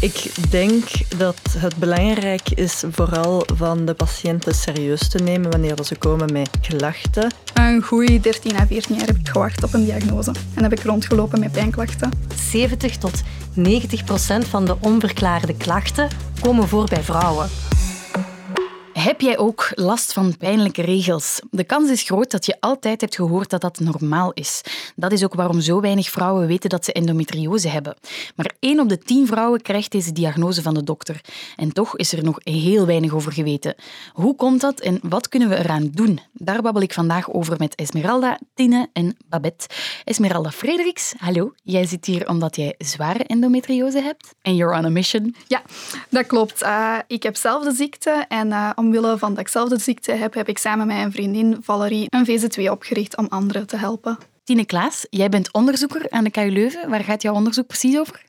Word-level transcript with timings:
Ik 0.00 0.32
denk 0.50 0.84
dat 1.16 1.38
het 1.58 1.76
belangrijk 1.76 2.50
is 2.54 2.84
vooral 2.90 3.46
van 3.54 3.84
de 3.84 3.94
patiënten 3.94 4.54
serieus 4.54 5.08
te 5.08 5.18
nemen 5.18 5.50
wanneer 5.50 5.76
ze 5.84 5.96
komen 5.96 6.32
met 6.32 6.50
klachten. 6.60 7.32
Een 7.54 7.82
goede 7.82 8.20
13 8.20 8.56
à 8.56 8.66
14 8.66 8.96
jaar 8.96 9.06
heb 9.06 9.16
ik 9.16 9.28
gewacht 9.28 9.64
op 9.64 9.74
een 9.74 9.84
diagnose 9.84 10.32
en 10.54 10.62
heb 10.62 10.72
ik 10.72 10.82
rondgelopen 10.82 11.40
met 11.40 11.52
pijnklachten. 11.52 12.12
70 12.50 12.96
tot 12.96 13.22
90 13.52 14.04
procent 14.04 14.44
van 14.44 14.64
de 14.64 14.76
onverklaarde 14.80 15.56
klachten 15.56 16.08
komen 16.40 16.68
voor 16.68 16.84
bij 16.88 17.02
vrouwen. 17.02 17.48
Heb 19.08 19.20
jij 19.20 19.38
ook 19.38 19.70
last 19.74 20.12
van 20.12 20.36
pijnlijke 20.36 20.82
regels? 20.82 21.40
De 21.50 21.64
kans 21.64 21.90
is 21.90 22.02
groot 22.02 22.30
dat 22.30 22.46
je 22.46 22.56
altijd 22.60 23.00
hebt 23.00 23.14
gehoord 23.14 23.50
dat 23.50 23.60
dat 23.60 23.80
normaal 23.80 24.32
is. 24.32 24.62
Dat 24.96 25.12
is 25.12 25.24
ook 25.24 25.34
waarom 25.34 25.60
zo 25.60 25.80
weinig 25.80 26.10
vrouwen 26.10 26.46
weten 26.46 26.70
dat 26.70 26.84
ze 26.84 26.92
endometriose 26.92 27.68
hebben. 27.68 27.96
Maar 28.36 28.52
één 28.60 28.80
op 28.80 28.88
de 28.88 28.98
tien 28.98 29.26
vrouwen 29.26 29.62
krijgt 29.62 29.92
deze 29.92 30.12
diagnose 30.12 30.62
van 30.62 30.74
de 30.74 30.84
dokter. 30.84 31.20
En 31.56 31.72
toch 31.72 31.96
is 31.96 32.12
er 32.12 32.24
nog 32.24 32.38
heel 32.42 32.86
weinig 32.86 33.14
over 33.14 33.32
geweten. 33.32 33.74
Hoe 34.12 34.36
komt 34.36 34.60
dat 34.60 34.80
en 34.80 35.00
wat 35.02 35.28
kunnen 35.28 35.48
we 35.48 35.56
eraan 35.56 35.90
doen? 35.92 36.20
Daar 36.32 36.62
babbel 36.62 36.82
ik 36.82 36.92
vandaag 36.92 37.32
over 37.32 37.54
met 37.58 37.74
Esmeralda, 37.74 38.38
Tine 38.54 38.88
en 38.92 39.16
Babette. 39.28 39.66
Esmeralda 40.04 40.50
Frederiks, 40.50 41.14
hallo. 41.18 41.52
Jij 41.62 41.86
zit 41.86 42.06
hier 42.06 42.28
omdat 42.28 42.56
jij 42.56 42.74
zware 42.78 43.24
endometriose 43.24 44.00
hebt. 44.00 44.34
En 44.42 44.56
you're 44.56 44.78
on 44.78 44.84
a 44.84 44.88
mission. 44.88 45.34
Ja, 45.46 45.62
dat 46.10 46.26
klopt. 46.26 46.62
Uh, 46.62 46.98
ik 47.06 47.22
heb 47.22 47.36
zelf 47.36 47.64
de 47.64 47.72
ziekte 47.72 48.24
en 48.28 48.48
uh, 48.48 48.70
omwille 48.98 49.18
van 49.18 49.30
dat 49.34 49.40
ik 49.40 49.48
zelf 49.48 49.68
de 49.68 49.78
ziekte 49.78 50.12
heb, 50.12 50.34
heb 50.34 50.48
ik 50.48 50.58
samen 50.58 50.86
met 50.86 50.96
mijn 50.96 51.12
vriendin 51.12 51.56
Valerie 51.60 52.06
een 52.08 52.26
VZ2 52.26 52.70
opgericht 52.70 53.16
om 53.16 53.26
anderen 53.28 53.66
te 53.66 53.76
helpen. 53.76 54.18
Tine 54.44 54.64
Klaas, 54.64 55.06
jij 55.10 55.28
bent 55.28 55.52
onderzoeker 55.52 56.10
aan 56.10 56.24
de 56.24 56.30
KU 56.30 56.50
Leuven. 56.50 56.90
Waar 56.90 57.04
gaat 57.04 57.22
jouw 57.22 57.34
onderzoek 57.34 57.66
precies 57.66 57.98
over? 57.98 58.24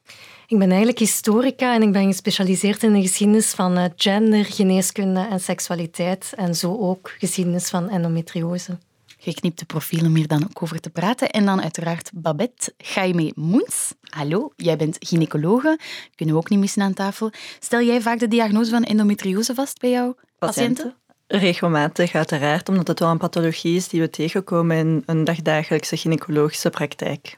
Ik 0.48 0.58
ben 0.58 0.70
eigenlijk 0.70 1.00
historica 1.00 1.74
en 1.74 1.82
ik 1.82 1.92
ben 1.92 2.06
gespecialiseerd 2.06 2.84
in 2.84 2.94
de 2.94 3.02
geschiedenis 3.02 3.52
van 3.52 3.78
eh, 3.78 3.86
gender, 3.96 4.46
geneeskunde 4.46 5.28
en 5.30 5.40
seksualiteit. 5.40 6.34
En 6.36 6.56
zo 6.56 6.78
ook 6.78 7.16
geschiedenis 7.18 7.70
van 7.70 7.90
endometriose. 7.90 8.78
Geknipte 9.18 9.66
profiel 9.66 10.06
om 10.06 10.16
hier 10.16 10.28
dan 10.28 10.44
ook 10.44 10.64
over 10.64 10.80
te 10.80 10.90
praten. 10.90 11.30
En 11.30 11.46
dan 11.46 11.62
uiteraard 11.62 12.12
Babette 12.14 12.74
Jaime 12.78 13.32
Moens. 13.36 13.94
Hallo, 14.10 14.52
jij 14.56 14.76
bent 14.76 14.98
gynaecologe. 15.00 15.80
Kunnen 16.16 16.36
we 16.36 16.42
ook 16.42 16.50
niet 16.50 16.60
missen 16.60 16.82
aan 16.82 16.94
tafel. 16.94 17.32
Stel 17.60 17.82
jij 17.82 18.02
vaak 18.02 18.20
de 18.20 18.28
diagnose 18.28 18.72
van 18.72 18.84
endometriose 18.84 19.54
vast 19.54 19.80
bij 19.80 19.90
jouw 19.90 20.16
patiënten? 20.40 20.94
Regelmatig, 21.28 22.16
uiteraard, 22.16 22.70
omdat 22.70 22.88
het 22.88 23.00
wel 23.00 23.10
een 23.10 23.18
pathologie 23.18 23.76
is 23.76 23.88
die 23.88 24.02
we 24.02 24.10
tegenkomen 24.10 24.78
in 24.78 25.04
een 25.06 25.24
dagdagelijkse 25.24 25.98
gynaecologische 25.98 26.70
praktijk. 26.70 27.38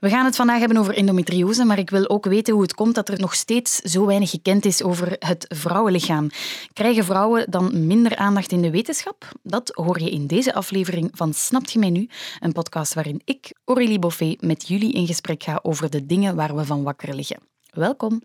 We 0.00 0.08
gaan 0.08 0.24
het 0.24 0.36
vandaag 0.36 0.58
hebben 0.58 0.76
over 0.76 0.96
endometriose, 0.96 1.64
maar 1.64 1.78
ik 1.78 1.90
wil 1.90 2.08
ook 2.08 2.24
weten 2.24 2.52
hoe 2.54 2.62
het 2.62 2.74
komt 2.74 2.94
dat 2.94 3.08
er 3.08 3.20
nog 3.20 3.34
steeds 3.34 3.76
zo 3.76 4.06
weinig 4.06 4.30
gekend 4.30 4.64
is 4.64 4.82
over 4.82 5.16
het 5.18 5.46
vrouwenlichaam. 5.48 6.30
Krijgen 6.72 7.04
vrouwen 7.04 7.50
dan 7.50 7.86
minder 7.86 8.16
aandacht 8.16 8.52
in 8.52 8.62
de 8.62 8.70
wetenschap? 8.70 9.28
Dat 9.42 9.70
hoor 9.74 10.00
je 10.00 10.10
in 10.10 10.26
deze 10.26 10.54
aflevering 10.54 11.10
van 11.12 11.34
Snapt 11.34 11.72
je 11.72 11.78
mij 11.78 11.90
nu? 11.90 12.08
Een 12.38 12.52
podcast 12.52 12.94
waarin 12.94 13.22
ik, 13.24 13.52
Aurélie 13.64 13.98
Boffet, 13.98 14.42
met 14.42 14.68
jullie 14.68 14.92
in 14.92 15.06
gesprek 15.06 15.42
ga 15.42 15.58
over 15.62 15.90
de 15.90 16.06
dingen 16.06 16.36
waar 16.36 16.56
we 16.56 16.64
van 16.64 16.82
wakker 16.82 17.14
liggen. 17.14 17.38
Welkom. 17.70 18.22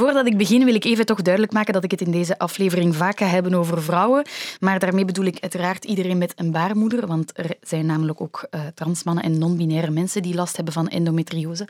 Voordat 0.00 0.26
ik 0.26 0.36
begin 0.36 0.64
wil 0.64 0.74
ik 0.74 0.84
even 0.84 1.06
toch 1.06 1.22
duidelijk 1.22 1.52
maken 1.52 1.72
dat 1.72 1.84
ik 1.84 1.90
het 1.90 2.00
in 2.00 2.10
deze 2.10 2.38
aflevering 2.38 2.96
vaak 2.96 3.18
ga 3.18 3.26
hebben 3.26 3.54
over 3.54 3.82
vrouwen. 3.82 4.24
Maar 4.60 4.78
daarmee 4.78 5.04
bedoel 5.04 5.24
ik 5.24 5.38
uiteraard 5.40 5.84
iedereen 5.84 6.18
met 6.18 6.32
een 6.36 6.50
baarmoeder, 6.50 7.06
want 7.06 7.38
er 7.38 7.56
zijn 7.62 7.86
namelijk 7.86 8.20
ook 8.20 8.48
uh, 8.50 8.60
transmannen 8.74 9.24
en 9.24 9.38
non-binaire 9.38 9.90
mensen 9.90 10.22
die 10.22 10.34
last 10.34 10.56
hebben 10.56 10.74
van 10.74 10.88
endometriose. 10.88 11.68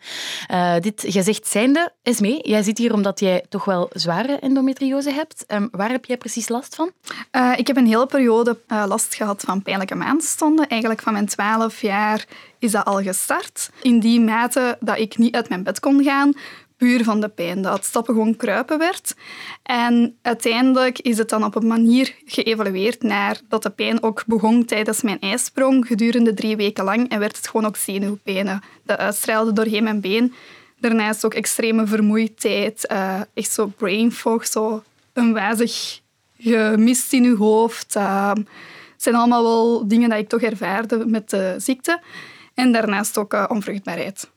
Uh, 0.51 0.75
dit 0.81 1.05
gezegd 1.07 1.47
zijnde, 1.47 1.93
Esmee, 2.03 2.49
jij 2.49 2.63
zit 2.63 2.79
hier 2.79 2.93
omdat 2.93 3.21
jij 3.21 3.45
toch 3.49 3.65
wel 3.65 3.91
zware 3.93 4.39
endometriose 4.39 5.11
hebt. 5.11 5.45
Um, 5.49 5.69
waar 5.71 5.91
heb 5.91 6.05
jij 6.05 6.17
precies 6.17 6.49
last 6.49 6.75
van? 6.75 6.91
Uh, 7.33 7.53
ik 7.57 7.67
heb 7.67 7.77
een 7.77 7.87
hele 7.87 8.07
periode 8.07 8.59
last 8.69 9.15
gehad 9.15 9.43
van 9.47 9.63
pijnlijke 9.63 9.95
maandstonden. 9.95 10.69
Eigenlijk 10.69 11.03
van 11.03 11.13
mijn 11.13 11.27
12 11.27 11.81
jaar 11.81 12.27
is 12.59 12.71
dat 12.71 12.85
al 12.85 13.03
gestart. 13.03 13.71
In 13.83 14.01
die 14.01 14.21
mate 14.21 14.77
dat 14.81 14.99
ik 14.99 15.19
niet 15.19 15.35
uit 15.35 15.49
mijn 15.49 15.63
bed 15.63 15.81
kon 15.81 16.05
gaan, 16.05 16.33
puur 16.81 17.05
van 17.05 17.21
de 17.21 17.29
pijn. 17.29 17.63
Dat 17.63 17.73
het 17.73 17.85
stappen 17.85 18.15
gewoon 18.15 18.37
kruipen 18.37 18.79
werd. 18.79 19.15
En 19.63 20.19
uiteindelijk 20.23 20.99
is 20.99 21.19
het 21.19 21.29
dan 21.29 21.45
op 21.45 21.55
een 21.55 21.67
manier 21.67 22.15
geëvalueerd 22.25 23.03
naar 23.03 23.41
dat 23.49 23.63
de 23.63 23.71
pijn 23.71 24.03
ook 24.03 24.25
begon 24.27 24.65
tijdens 24.65 25.03
mijn 25.03 25.21
ijsprong 25.21 25.87
gedurende 25.87 26.35
drie 26.35 26.57
weken 26.57 26.85
lang 26.85 27.09
en 27.09 27.19
werd 27.19 27.37
het 27.37 27.49
gewoon 27.49 27.67
ook 27.67 27.77
zenuwpijnen. 27.77 28.63
Dat 28.85 28.99
uitstraalde 28.99 29.53
doorheen 29.53 29.83
mijn 29.83 30.01
been. 30.01 30.35
Daarnaast 30.79 31.25
ook 31.25 31.35
extreme 31.35 31.87
vermoeidheid, 31.87 32.89
uh, 32.93 33.21
echt 33.35 33.53
zo 33.53 33.67
brain 33.67 34.13
fog, 34.13 34.47
zo 34.47 34.83
een 35.13 35.33
wazig 35.33 36.01
gemist 36.39 37.13
in 37.13 37.23
je 37.23 37.37
hoofd. 37.37 37.97
Uh, 37.97 38.33
het 38.33 39.03
zijn 39.03 39.15
allemaal 39.15 39.43
wel 39.43 39.89
dingen 39.89 40.11
die 40.11 40.19
ik 40.19 40.29
toch 40.29 40.43
ervaarde 40.43 41.07
met 41.07 41.31
de 41.31 41.55
ziekte. 41.59 42.01
En 42.55 42.73
daarnaast 42.73 43.19
ook 43.19 43.35
uh, 43.35 43.45
onvruchtbaarheid. 43.49 44.31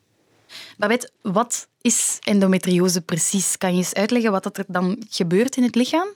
Babette, 0.83 1.09
wat 1.21 1.67
is 1.81 2.17
endometriose 2.21 3.01
precies? 3.01 3.57
Kan 3.57 3.71
je 3.71 3.77
eens 3.77 3.93
uitleggen 3.93 4.31
wat 4.31 4.57
er 4.57 4.65
dan 4.67 5.03
gebeurt 5.09 5.57
in 5.57 5.63
het 5.63 5.75
lichaam? 5.75 6.07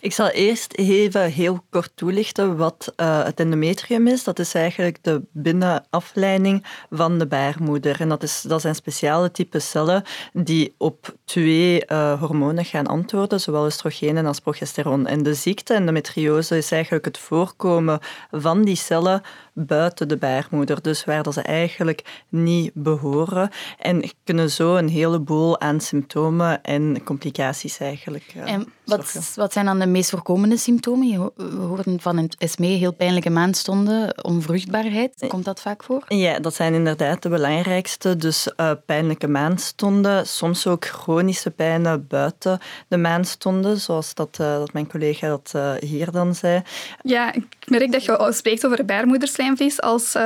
Ik 0.00 0.12
zal 0.12 0.28
eerst 0.28 0.74
even 0.74 1.30
heel 1.30 1.64
kort 1.70 1.92
toelichten 1.94 2.56
wat 2.56 2.92
uh, 2.96 3.24
het 3.24 3.40
endometrium 3.40 4.06
is. 4.06 4.24
Dat 4.24 4.38
is 4.38 4.54
eigenlijk 4.54 4.98
de 5.02 5.22
binnenafleiding 5.32 6.66
van 6.90 7.18
de 7.18 7.26
baarmoeder. 7.26 8.00
En 8.00 8.08
dat, 8.08 8.22
is, 8.22 8.40
dat 8.40 8.60
zijn 8.60 8.74
speciale 8.74 9.30
type 9.30 9.58
cellen 9.58 10.04
die 10.32 10.74
op 10.78 11.14
twee 11.24 11.84
uh, 11.86 12.20
hormonen 12.20 12.64
gaan 12.64 12.86
antwoorden, 12.86 13.40
zowel 13.40 13.64
oestrogenen 13.64 14.26
als 14.26 14.40
progesteron. 14.40 15.06
En 15.06 15.22
de 15.22 15.34
ziekte 15.34 15.74
endometriose 15.74 16.56
is 16.56 16.72
eigenlijk 16.72 17.04
het 17.04 17.18
voorkomen 17.18 18.00
van 18.30 18.62
die 18.62 18.76
cellen 18.76 19.22
buiten 19.52 20.08
de 20.08 20.16
baarmoeder, 20.16 20.82
dus 20.82 21.04
waar 21.04 21.22
dat 21.22 21.34
ze 21.34 21.42
eigenlijk 21.42 22.24
niet 22.28 22.70
behoren. 22.74 23.50
En 23.78 24.10
kunnen 24.24 24.50
zo 24.50 24.76
een 24.76 24.88
heleboel 24.88 25.60
aan 25.60 25.80
symptomen 25.80 26.62
en 26.62 27.02
complicaties 27.04 27.78
eigenlijk. 27.78 28.34
Uh, 28.36 28.52
en 28.52 28.66
wat, 28.84 29.32
wat 29.34 29.52
zijn 29.52 29.66
dan 29.66 29.78
de 29.78 29.86
meest 29.86 30.10
voorkomende 30.10 30.56
symptomen? 30.56 31.08
Je 31.08 31.32
hoort 31.56 31.86
van 31.96 32.16
het 32.16 32.36
SME 32.38 32.66
heel 32.66 32.92
pijnlijke 32.92 33.30
maandstonden, 33.30 34.24
onvruchtbaarheid. 34.24 35.24
Komt 35.28 35.44
dat 35.44 35.60
vaak 35.60 35.82
voor? 35.84 36.04
Ja, 36.08 36.38
dat 36.38 36.54
zijn 36.54 36.74
inderdaad 36.74 37.22
de 37.22 37.28
belangrijkste. 37.28 38.16
Dus 38.16 38.52
uh, 38.56 38.70
pijnlijke 38.86 39.28
maandstonden, 39.28 40.26
soms 40.26 40.66
ook 40.66 40.84
chronische 40.84 41.50
pijnen 41.50 42.06
buiten 42.06 42.58
de 42.88 42.96
maandstonden, 42.96 43.80
zoals 43.80 44.14
dat, 44.14 44.38
uh, 44.40 44.46
dat 44.46 44.72
mijn 44.72 44.88
collega 44.88 45.28
dat 45.28 45.52
uh, 45.56 45.72
hier 45.74 46.10
dan 46.10 46.34
zei. 46.34 46.62
Ja, 47.02 47.34
ik 47.62 47.70
merk 47.70 47.92
dat 47.92 48.04
je 48.04 48.30
spreekt 48.34 48.66
over 48.66 48.84
baarmoederslijmvlies 48.84 49.80
als 49.80 50.16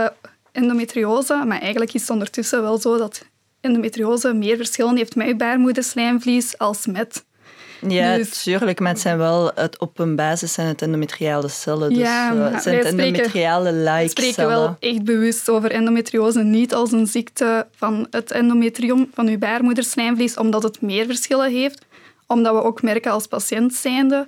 endometriose, 0.53 1.45
maar 1.47 1.61
eigenlijk 1.61 1.95
is 1.95 2.01
het 2.01 2.11
ondertussen 2.11 2.63
wel 2.63 2.79
zo 2.79 2.99
dat 2.99 3.25
endometriose 3.61 4.33
meer 4.33 4.57
verschillen 4.57 4.97
heeft 4.97 5.17
met 5.17 5.27
je 5.27 5.37
baarmoederslijmvlies 5.37 6.59
als 6.59 6.87
met 6.87 7.25
ja, 7.89 8.17
natuurlijk, 8.17 8.81
maar 8.81 8.93
het 8.93 9.01
zijn 9.01 9.19
wel 9.19 9.51
het, 9.55 9.79
op 9.79 9.99
een 9.99 10.17
basis 10.17 10.53
zijn 10.53 10.67
het 10.67 10.83
endometriale 10.83 11.49
cellen. 11.49 11.89
Dus 11.89 11.99
ja, 11.99 12.35
uh, 12.35 12.53
het 12.53 12.63
zijn 12.63 12.77
het 12.77 12.87
endometriale 12.87 13.73
like 13.73 14.03
We 14.03 14.09
spreken 14.09 14.47
wel 14.47 14.77
echt 14.81 15.05
bewust 15.05 15.49
over 15.49 15.71
endometriose, 15.71 16.43
niet 16.43 16.75
als 16.75 16.93
een 16.93 17.07
ziekte 17.07 17.67
van 17.77 18.07
het 18.11 18.31
endometrium, 18.31 19.11
van 19.15 19.27
uw 19.27 19.39
baarmoederslijmvlies, 19.39 20.37
omdat 20.37 20.63
het 20.63 20.81
meer 20.81 21.07
verschillen 21.07 21.51
heeft. 21.51 21.85
Omdat 22.27 22.55
we 22.55 22.63
ook 22.63 22.83
merken 22.83 23.13
als 23.13 23.27
patiënt 23.27 23.75
zijnde 23.75 24.27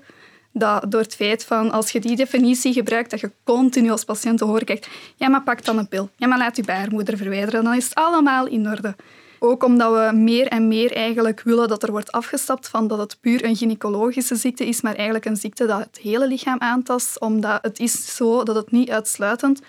dat 0.53 0.91
door 0.91 1.01
het 1.01 1.15
feit 1.15 1.45
van 1.45 1.71
als 1.71 1.91
je 1.91 2.01
die 2.01 2.17
definitie 2.17 2.73
gebruikt, 2.73 3.11
dat 3.11 3.21
je 3.21 3.31
continu 3.45 3.91
als 3.91 4.05
patiënt 4.05 4.39
te 4.39 4.45
horen 4.45 4.65
krijgt, 4.65 4.89
ja, 5.17 5.29
maar 5.29 5.43
pak 5.43 5.65
dan 5.65 5.79
een 5.79 5.89
pil. 5.89 6.11
Ja, 6.17 6.27
maar 6.27 6.39
laat 6.39 6.57
je 6.57 6.63
baarmoeder 6.63 7.17
verwijderen. 7.17 7.65
Dan 7.65 7.75
is 7.75 7.85
het 7.85 7.95
allemaal 7.95 8.47
in 8.47 8.69
orde. 8.69 8.97
Ook 9.39 9.65
omdat 9.65 9.93
we 9.93 10.17
meer 10.17 10.47
en 10.47 10.69
meer 10.69 10.93
eigenlijk 10.93 11.41
willen 11.41 11.69
dat 11.69 11.83
er 11.83 11.91
wordt 11.91 12.13
afgestapt 12.13 12.69
van 12.69 12.89
dat 12.89 12.99
het 12.99 13.19
puur 13.21 13.45
een 13.45 13.57
gynaecologische 13.57 14.37
ziekte 14.37 14.67
is, 14.67 14.81
maar 14.81 14.95
eigenlijk 14.95 15.25
een 15.25 15.37
ziekte 15.37 15.67
dat 15.67 15.79
het 15.79 15.99
hele 16.03 16.29
lichaam 16.29 16.61
aantast, 16.61 17.21
omdat 17.21 17.59
het 17.63 17.79
is 17.79 18.17
zo 18.17 18.43
dat 18.43 18.55
het 18.55 18.71
niet 18.71 18.91
uitsluitend 18.91 19.61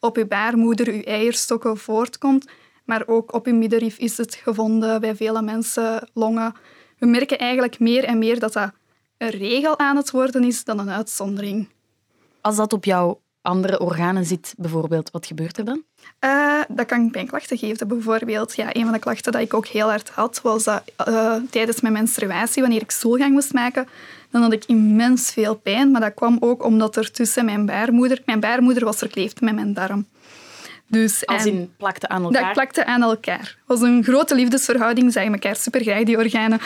op 0.00 0.16
uw 0.16 0.26
baarmoeder, 0.26 0.88
uw 0.88 1.02
eierstokken 1.02 1.76
voortkomt, 1.76 2.48
maar 2.84 3.02
ook 3.06 3.34
op 3.34 3.46
uw 3.46 3.54
middenrif 3.54 3.98
is 3.98 4.16
het 4.16 4.34
gevonden 4.34 5.00
bij 5.00 5.16
vele 5.16 5.42
mensen, 5.42 6.08
longen. 6.14 6.54
We 6.98 7.06
merken 7.06 7.38
eigenlijk 7.38 7.78
meer 7.78 8.04
en 8.04 8.18
meer 8.18 8.38
dat 8.38 8.52
dat 8.52 8.72
een 9.18 9.30
regel 9.30 9.78
aan 9.78 9.96
het 9.96 10.10
worden 10.10 10.44
is 10.44 10.64
dan 10.64 10.78
een 10.78 10.90
uitzondering. 10.90 11.68
Als 12.40 12.56
dat 12.56 12.72
op 12.72 12.84
jouw 12.84 13.20
andere 13.42 13.80
organen 13.80 14.24
zit, 14.24 14.54
bijvoorbeeld, 14.58 15.10
wat 15.10 15.26
gebeurt 15.26 15.58
er 15.58 15.64
dan? 15.64 15.82
Uh, 16.24 16.60
dat 16.68 16.86
kan 16.86 17.10
pijnklachten 17.10 17.58
geven, 17.58 17.88
bijvoorbeeld. 17.88 18.56
Ja, 18.56 18.74
een 18.76 18.84
van 18.84 18.92
de 18.92 18.98
klachten 18.98 19.32
die 19.32 19.40
ik 19.40 19.54
ook 19.54 19.66
heel 19.66 19.88
hard 19.88 20.10
had, 20.10 20.40
was 20.42 20.64
dat 20.64 20.82
uh, 21.08 21.34
tijdens 21.50 21.80
mijn 21.80 21.92
menstruatie, 21.92 22.62
wanneer 22.62 22.82
ik 22.82 22.90
stoelgang 22.90 23.32
moest 23.32 23.52
maken, 23.52 23.88
dan 24.30 24.42
had 24.42 24.52
ik 24.52 24.64
immens 24.64 25.32
veel 25.32 25.54
pijn. 25.54 25.90
Maar 25.90 26.00
dat 26.00 26.14
kwam 26.14 26.36
ook 26.40 26.64
omdat 26.64 26.96
er 26.96 27.10
tussen 27.10 27.44
mijn 27.44 27.66
baarmoeder... 27.66 28.22
Mijn 28.26 28.40
baarmoeder 28.40 28.84
was 28.84 28.96
verkleefd 28.96 29.40
met 29.40 29.54
mijn 29.54 29.74
darm. 29.74 30.06
Dus, 30.88 31.26
Als 31.26 31.46
in 31.46 31.74
plakte 31.76 32.08
aan 32.08 32.22
elkaar? 32.22 32.42
Dat 32.42 32.52
plakte 32.52 32.84
aan 32.84 33.02
elkaar. 33.02 33.38
Het 33.38 33.62
was 33.66 33.80
een 33.80 34.04
grote 34.04 34.34
liefdesverhouding. 34.34 35.12
Zagen 35.12 35.32
elkaar 35.32 35.56
supergraag, 35.56 36.04
die 36.04 36.16
organen. 36.16 36.60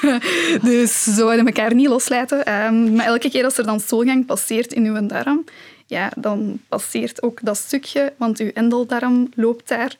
dus 0.62 1.02
zo 1.02 1.26
hadden 1.26 1.46
elkaar 1.46 1.74
niet 1.74 1.88
loslaten. 1.88 2.64
Um, 2.64 2.94
maar 2.94 3.06
elke 3.06 3.30
keer 3.30 3.44
als 3.44 3.58
er 3.58 3.66
dan 3.66 3.80
stoelgang 3.80 4.26
passeert 4.26 4.72
in 4.72 4.84
uw 4.84 5.06
darm, 5.06 5.44
ja, 5.86 6.12
dan 6.16 6.60
passeert 6.68 7.22
ook 7.22 7.38
dat 7.42 7.56
stukje, 7.56 8.12
want 8.16 8.38
uw 8.38 8.50
endeldarm 8.54 9.28
loopt 9.34 9.68
daar. 9.68 9.96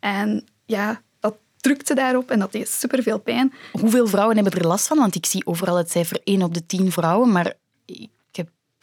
En 0.00 0.46
ja, 0.64 1.00
dat 1.20 1.36
drukte 1.56 1.94
daarop 1.94 2.30
en 2.30 2.38
dat 2.38 2.52
deed 2.52 2.68
superveel 2.68 3.18
pijn. 3.18 3.52
Hoeveel 3.72 4.06
vrouwen 4.06 4.36
hebben 4.36 4.54
er 4.54 4.66
last 4.66 4.86
van? 4.86 4.98
Want 4.98 5.14
ik 5.14 5.26
zie 5.26 5.46
overal 5.46 5.76
het 5.76 5.90
cijfer 5.90 6.20
1 6.24 6.42
op 6.42 6.54
de 6.54 6.66
10 6.66 6.92
vrouwen, 6.92 7.32
maar 7.32 7.54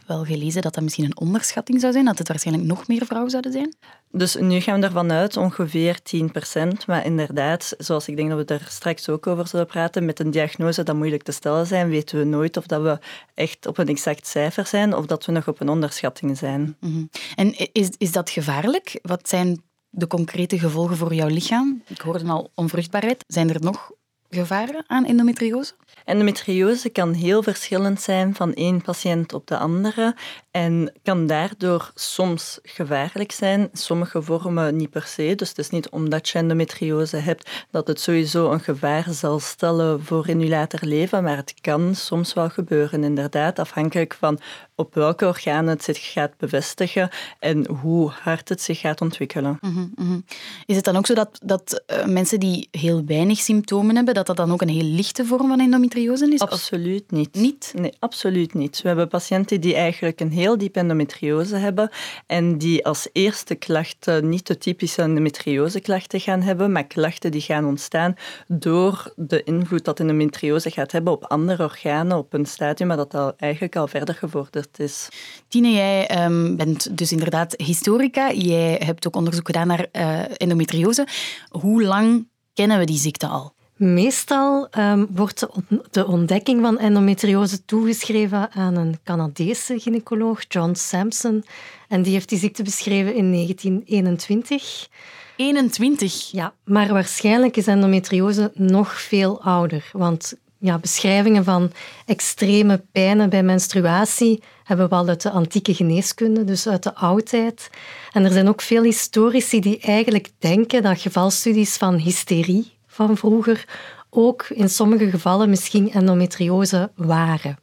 wel 0.07 0.25
gelezen 0.25 0.61
dat 0.61 0.73
dat 0.73 0.83
misschien 0.83 1.05
een 1.05 1.17
onderschatting 1.17 1.79
zou 1.79 1.93
zijn, 1.93 2.05
dat 2.05 2.17
het 2.17 2.27
waarschijnlijk 2.27 2.67
nog 2.67 2.87
meer 2.87 3.05
vrouwen 3.05 3.31
zouden 3.31 3.51
zijn. 3.51 3.75
Dus 4.11 4.35
nu 4.35 4.59
gaan 4.59 4.79
we 4.79 4.85
ervan 4.85 5.11
uit 5.11 5.37
ongeveer 5.37 5.99
10% 5.99 6.85
Maar 6.87 7.05
inderdaad, 7.05 7.73
zoals 7.77 8.07
ik 8.07 8.15
denk 8.15 8.29
dat 8.29 8.47
we 8.47 8.53
er 8.53 8.65
straks 8.69 9.09
ook 9.09 9.27
over 9.27 9.47
zullen 9.47 9.65
praten, 9.65 10.05
met 10.05 10.19
een 10.19 10.31
diagnose 10.31 10.83
dat 10.83 10.95
moeilijk 10.95 11.23
te 11.23 11.31
stellen 11.31 11.67
zijn, 11.67 11.89
weten 11.89 12.17
we 12.17 12.23
nooit 12.23 12.57
of 12.57 12.65
dat 12.65 12.81
we 12.81 12.99
echt 13.33 13.65
op 13.65 13.77
een 13.77 13.87
exact 13.87 14.27
cijfer 14.27 14.67
zijn 14.67 14.95
of 14.95 15.05
dat 15.05 15.25
we 15.25 15.31
nog 15.31 15.47
op 15.47 15.61
een 15.61 15.69
onderschatting 15.69 16.37
zijn. 16.37 16.77
Mhm. 16.79 17.03
En 17.35 17.71
is, 17.71 17.89
is 17.97 18.11
dat 18.11 18.29
gevaarlijk? 18.29 18.99
Wat 19.01 19.29
zijn 19.29 19.61
de 19.89 20.07
concrete 20.07 20.59
gevolgen 20.59 20.97
voor 20.97 21.13
jouw 21.13 21.27
lichaam? 21.27 21.83
Ik 21.87 22.01
hoorde 22.01 22.27
al 22.27 22.51
onvruchtbaarheid. 22.55 23.23
Zijn 23.27 23.49
er 23.49 23.61
nog 23.61 23.91
gevaren 24.29 24.83
aan 24.87 25.05
endometriose? 25.05 25.73
Endometriose 26.05 26.89
kan 26.89 27.13
heel 27.13 27.43
verschillend 27.43 28.01
zijn 28.01 28.35
van 28.35 28.53
één 28.53 28.81
patiënt 28.81 29.33
op 29.33 29.47
de 29.47 29.57
andere 29.57 30.15
en 30.51 30.93
kan 31.03 31.27
daardoor 31.27 31.91
soms 31.95 32.59
gevaarlijk 32.63 33.31
zijn. 33.31 33.69
Sommige 33.73 34.21
vormen 34.21 34.75
niet 34.75 34.89
per 34.89 35.03
se. 35.07 35.33
Dus 35.35 35.49
het 35.49 35.57
is 35.57 35.69
niet 35.69 35.89
omdat 35.89 36.29
je 36.29 36.37
endometriose 36.37 37.17
hebt 37.17 37.65
dat 37.71 37.87
het 37.87 37.99
sowieso 37.99 38.51
een 38.51 38.59
gevaar 38.59 39.05
zal 39.09 39.39
stellen 39.39 40.03
voor 40.03 40.27
in 40.27 40.39
je 40.39 40.47
later 40.47 40.87
leven, 40.87 41.23
maar 41.23 41.37
het 41.37 41.53
kan 41.61 41.95
soms 41.95 42.33
wel 42.33 42.49
gebeuren, 42.49 43.03
inderdaad, 43.03 43.59
afhankelijk 43.59 44.15
van 44.19 44.39
op 44.75 44.93
welke 44.93 45.25
organen 45.25 45.69
het 45.69 45.83
zich 45.83 46.11
gaat 46.11 46.37
bevestigen 46.37 47.09
en 47.39 47.67
hoe 47.67 48.09
hard 48.09 48.49
het 48.49 48.61
zich 48.61 48.79
gaat 48.79 49.01
ontwikkelen. 49.01 49.57
Mhm, 49.61 49.85
mhm. 49.95 50.19
Is 50.65 50.75
het 50.75 50.85
dan 50.85 50.95
ook 50.95 51.05
zo 51.05 51.13
dat, 51.13 51.39
dat 51.43 51.83
uh, 51.87 52.05
mensen 52.05 52.39
die 52.39 52.67
heel 52.71 53.05
weinig 53.05 53.39
symptomen 53.39 53.95
hebben, 53.95 54.13
dat 54.13 54.25
dat 54.25 54.37
dan 54.37 54.51
ook 54.51 54.61
een 54.61 54.69
heel 54.69 54.83
lichte 54.83 55.25
vorm 55.25 55.47
van 55.47 55.59
endometriose 55.59 55.84
is? 55.93 56.39
Absoluut 56.39 57.11
niet. 57.11 57.35
Niet? 57.35 57.73
Nee, 57.75 57.93
absoluut 57.99 58.53
niet. 58.53 58.81
We 58.81 58.87
hebben 58.87 59.07
patiënten 59.07 59.61
die 59.61 59.75
eigenlijk 59.75 60.19
een 60.19 60.31
heel 60.31 60.57
diep 60.57 60.75
endometriose 60.75 61.55
hebben 61.55 61.89
en 62.27 62.57
die 62.57 62.85
als 62.85 63.07
eerste 63.11 63.55
klachten 63.55 64.29
niet 64.29 64.47
de 64.47 64.57
typische 64.57 65.01
endometrioseklachten 65.01 66.19
gaan 66.19 66.41
hebben, 66.41 66.71
maar 66.71 66.87
klachten 66.87 67.31
die 67.31 67.41
gaan 67.41 67.65
ontstaan 67.65 68.15
door 68.47 69.13
de 69.15 69.43
invloed 69.43 69.85
dat 69.85 69.99
endometriose 69.99 70.71
gaat 70.71 70.91
hebben 70.91 71.13
op 71.13 71.25
andere 71.25 71.63
organen 71.63 72.17
op 72.17 72.33
een 72.33 72.45
stadium 72.45 72.85
maar 72.87 72.97
dat 72.97 73.13
al 73.13 73.33
eigenlijk 73.37 73.75
al 73.75 73.87
verder 73.87 74.15
gevorderd 74.15 74.79
is. 74.79 75.07
Tine, 75.47 75.71
jij 75.71 76.07
ehm, 76.07 76.55
bent 76.55 76.97
dus 76.97 77.11
inderdaad 77.11 77.53
historica. 77.57 78.31
Jij 78.31 78.81
hebt 78.83 79.07
ook 79.07 79.15
onderzoek 79.15 79.45
gedaan 79.45 79.67
naar 79.67 79.87
uh, 79.91 80.21
endometriose. 80.37 81.07
Hoe 81.49 81.83
lang 81.83 82.27
kennen 82.53 82.79
we 82.79 82.85
die 82.85 82.97
ziekte 82.97 83.27
al? 83.27 83.54
Meestal 83.75 84.67
um, 84.77 85.07
wordt 85.09 85.47
de 85.91 86.07
ontdekking 86.07 86.61
van 86.61 86.79
endometriose 86.79 87.65
toegeschreven 87.65 88.51
aan 88.51 88.75
een 88.75 88.99
Canadese 89.03 89.79
gynaecoloog, 89.79 90.43
John 90.47 90.73
Sampson. 90.73 91.45
En 91.87 92.01
die 92.01 92.13
heeft 92.13 92.29
die 92.29 92.39
ziekte 92.39 92.63
beschreven 92.63 93.15
in 93.15 93.31
1921. 93.31 94.87
21? 95.35 96.31
Ja, 96.31 96.53
maar 96.63 96.93
waarschijnlijk 96.93 97.57
is 97.57 97.67
endometriose 97.67 98.51
nog 98.53 99.01
veel 99.01 99.41
ouder. 99.41 99.89
Want 99.91 100.33
ja, 100.57 100.77
beschrijvingen 100.77 101.43
van 101.43 101.71
extreme 102.05 102.83
pijnen 102.91 103.29
bij 103.29 103.43
menstruatie 103.43 104.43
hebben 104.63 104.89
we 104.89 104.95
al 104.95 105.07
uit 105.07 105.21
de 105.21 105.29
antieke 105.29 105.73
geneeskunde, 105.73 106.43
dus 106.43 106.67
uit 106.67 106.83
de 106.83 106.95
oudheid. 106.95 107.69
En 108.11 108.23
er 108.25 108.31
zijn 108.31 108.47
ook 108.47 108.61
veel 108.61 108.83
historici 108.83 109.59
die 109.59 109.79
eigenlijk 109.79 110.29
denken 110.39 110.83
dat 110.83 111.01
gevalstudies 111.01 111.77
van 111.77 111.95
hysterie 111.95 112.74
van 112.95 113.17
vroeger 113.17 113.65
ook 114.09 114.45
in 114.49 114.69
sommige 114.69 115.09
gevallen 115.09 115.49
misschien 115.49 115.91
endometriose 115.91 116.91
waren. 116.95 117.57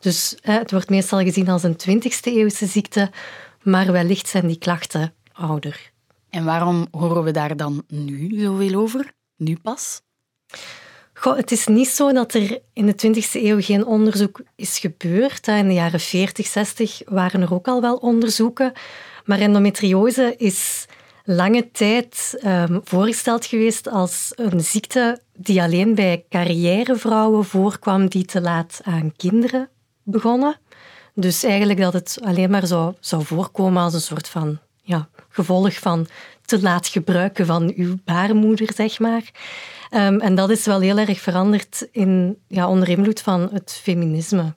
Dus 0.00 0.36
het 0.40 0.70
wordt 0.70 0.90
meestal 0.90 1.18
gezien 1.18 1.48
als 1.48 1.62
een 1.62 1.76
20e 1.88 2.20
eeuwse 2.22 2.66
ziekte, 2.66 3.10
maar 3.62 3.92
wellicht 3.92 4.28
zijn 4.28 4.46
die 4.46 4.58
klachten 4.58 5.14
ouder. 5.32 5.92
En 6.30 6.44
waarom 6.44 6.86
horen 6.90 7.24
we 7.24 7.30
daar 7.30 7.56
dan 7.56 7.84
nu 7.88 8.40
zoveel 8.40 8.80
over? 8.80 9.12
Nu 9.36 9.56
pas? 9.62 10.02
Goh, 11.14 11.36
het 11.36 11.52
is 11.52 11.66
niet 11.66 11.88
zo 11.88 12.12
dat 12.12 12.34
er 12.34 12.60
in 12.72 12.86
de 12.86 12.94
20e 13.06 13.30
eeuw 13.32 13.60
geen 13.60 13.86
onderzoek 13.86 14.40
is 14.56 14.78
gebeurd. 14.78 15.48
In 15.48 15.68
de 15.68 15.74
jaren 15.74 16.00
40, 16.00 16.46
60 16.46 17.00
waren 17.04 17.40
er 17.40 17.54
ook 17.54 17.68
al 17.68 17.80
wel 17.80 17.96
onderzoeken. 17.96 18.72
Maar 19.24 19.38
endometriose 19.38 20.34
is 20.36 20.86
lange 21.24 21.70
tijd 21.70 22.40
um, 22.44 22.80
voorgesteld 22.84 23.46
geweest 23.46 23.88
als 23.88 24.32
een 24.34 24.60
ziekte 24.60 25.20
die 25.36 25.62
alleen 25.62 25.94
bij 25.94 26.24
carrièrevrouwen 26.28 27.44
voorkwam 27.44 28.08
die 28.08 28.24
te 28.24 28.40
laat 28.40 28.80
aan 28.82 29.12
kinderen 29.16 29.68
begonnen. 30.02 30.58
Dus 31.14 31.42
eigenlijk 31.42 31.80
dat 31.80 31.92
het 31.92 32.18
alleen 32.24 32.50
maar 32.50 32.66
zou, 32.66 32.94
zou 33.00 33.24
voorkomen 33.24 33.82
als 33.82 33.94
een 33.94 34.00
soort 34.00 34.28
van 34.28 34.58
ja, 34.82 35.08
gevolg 35.28 35.78
van 35.78 36.06
te 36.44 36.62
laat 36.62 36.86
gebruiken 36.86 37.46
van 37.46 37.72
uw 37.76 37.94
baarmoeder, 38.04 38.72
zeg 38.74 38.98
maar. 38.98 39.30
Um, 39.90 40.20
en 40.20 40.34
dat 40.34 40.50
is 40.50 40.66
wel 40.66 40.80
heel 40.80 40.98
erg 40.98 41.20
veranderd 41.20 41.88
in, 41.90 42.38
ja, 42.48 42.68
onder 42.68 42.88
invloed 42.88 43.20
van 43.20 43.48
het 43.52 43.80
feminisme. 43.82 44.54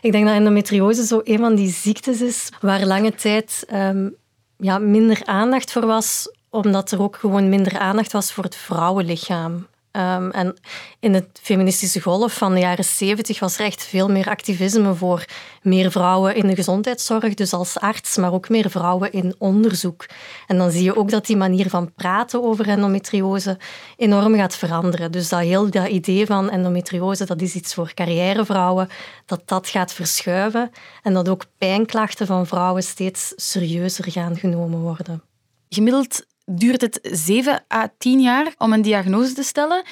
Ik 0.00 0.12
denk 0.12 0.26
dat 0.26 0.34
endometriose 0.34 1.06
zo 1.06 1.20
een 1.24 1.38
van 1.38 1.54
die 1.54 1.70
ziektes 1.70 2.20
is 2.20 2.48
waar 2.60 2.86
lange 2.86 3.14
tijd 3.14 3.66
um, 3.72 4.16
ja, 4.58 4.78
minder 4.78 5.20
aandacht 5.24 5.72
voor 5.72 5.86
was, 5.86 6.30
omdat 6.50 6.90
er 6.90 7.02
ook 7.02 7.16
gewoon 7.16 7.48
minder 7.48 7.78
aandacht 7.78 8.12
was 8.12 8.32
voor 8.32 8.44
het 8.44 8.56
vrouwenlichaam. 8.56 9.66
Um, 9.96 10.30
en 10.30 10.56
in 11.00 11.12
de 11.12 11.24
feministische 11.42 12.00
golf 12.00 12.34
van 12.34 12.54
de 12.54 12.60
jaren 12.60 12.84
70 12.84 13.38
was 13.40 13.58
er 13.58 13.64
echt 13.64 13.84
veel 13.84 14.08
meer 14.08 14.28
activisme 14.28 14.94
voor 14.94 15.24
meer 15.62 15.90
vrouwen 15.90 16.34
in 16.34 16.46
de 16.46 16.54
gezondheidszorg, 16.54 17.34
dus 17.34 17.52
als 17.52 17.78
arts, 17.78 18.16
maar 18.16 18.32
ook 18.32 18.48
meer 18.48 18.70
vrouwen 18.70 19.12
in 19.12 19.34
onderzoek. 19.38 20.06
En 20.46 20.56
dan 20.56 20.70
zie 20.70 20.82
je 20.82 20.96
ook 20.96 21.10
dat 21.10 21.26
die 21.26 21.36
manier 21.36 21.68
van 21.68 21.92
praten 21.94 22.42
over 22.42 22.68
endometriose 22.68 23.58
enorm 23.96 24.34
gaat 24.34 24.56
veranderen. 24.56 25.12
Dus 25.12 25.28
dat 25.28 25.40
heel 25.40 25.70
dat 25.70 25.88
idee 25.88 26.26
van 26.26 26.50
endometriose, 26.50 27.24
dat 27.24 27.40
is 27.40 27.54
iets 27.54 27.74
voor 27.74 27.94
carrièrevrouwen, 27.94 28.88
dat 29.26 29.42
dat 29.44 29.68
gaat 29.68 29.92
verschuiven 29.92 30.70
en 31.02 31.14
dat 31.14 31.28
ook 31.28 31.44
pijnklachten 31.58 32.26
van 32.26 32.46
vrouwen 32.46 32.82
steeds 32.82 33.32
serieuzer 33.36 34.10
gaan 34.10 34.36
genomen 34.36 34.80
worden. 34.80 35.22
Gemiddeld 35.68 36.26
duurt 36.46 36.80
het 36.80 36.98
7 37.02 37.64
à 37.74 37.88
10 37.98 38.20
jaar 38.20 38.54
om 38.58 38.72
een 38.72 38.82
diagnose 38.82 39.34
te 39.34 39.42
stellen. 39.42 39.84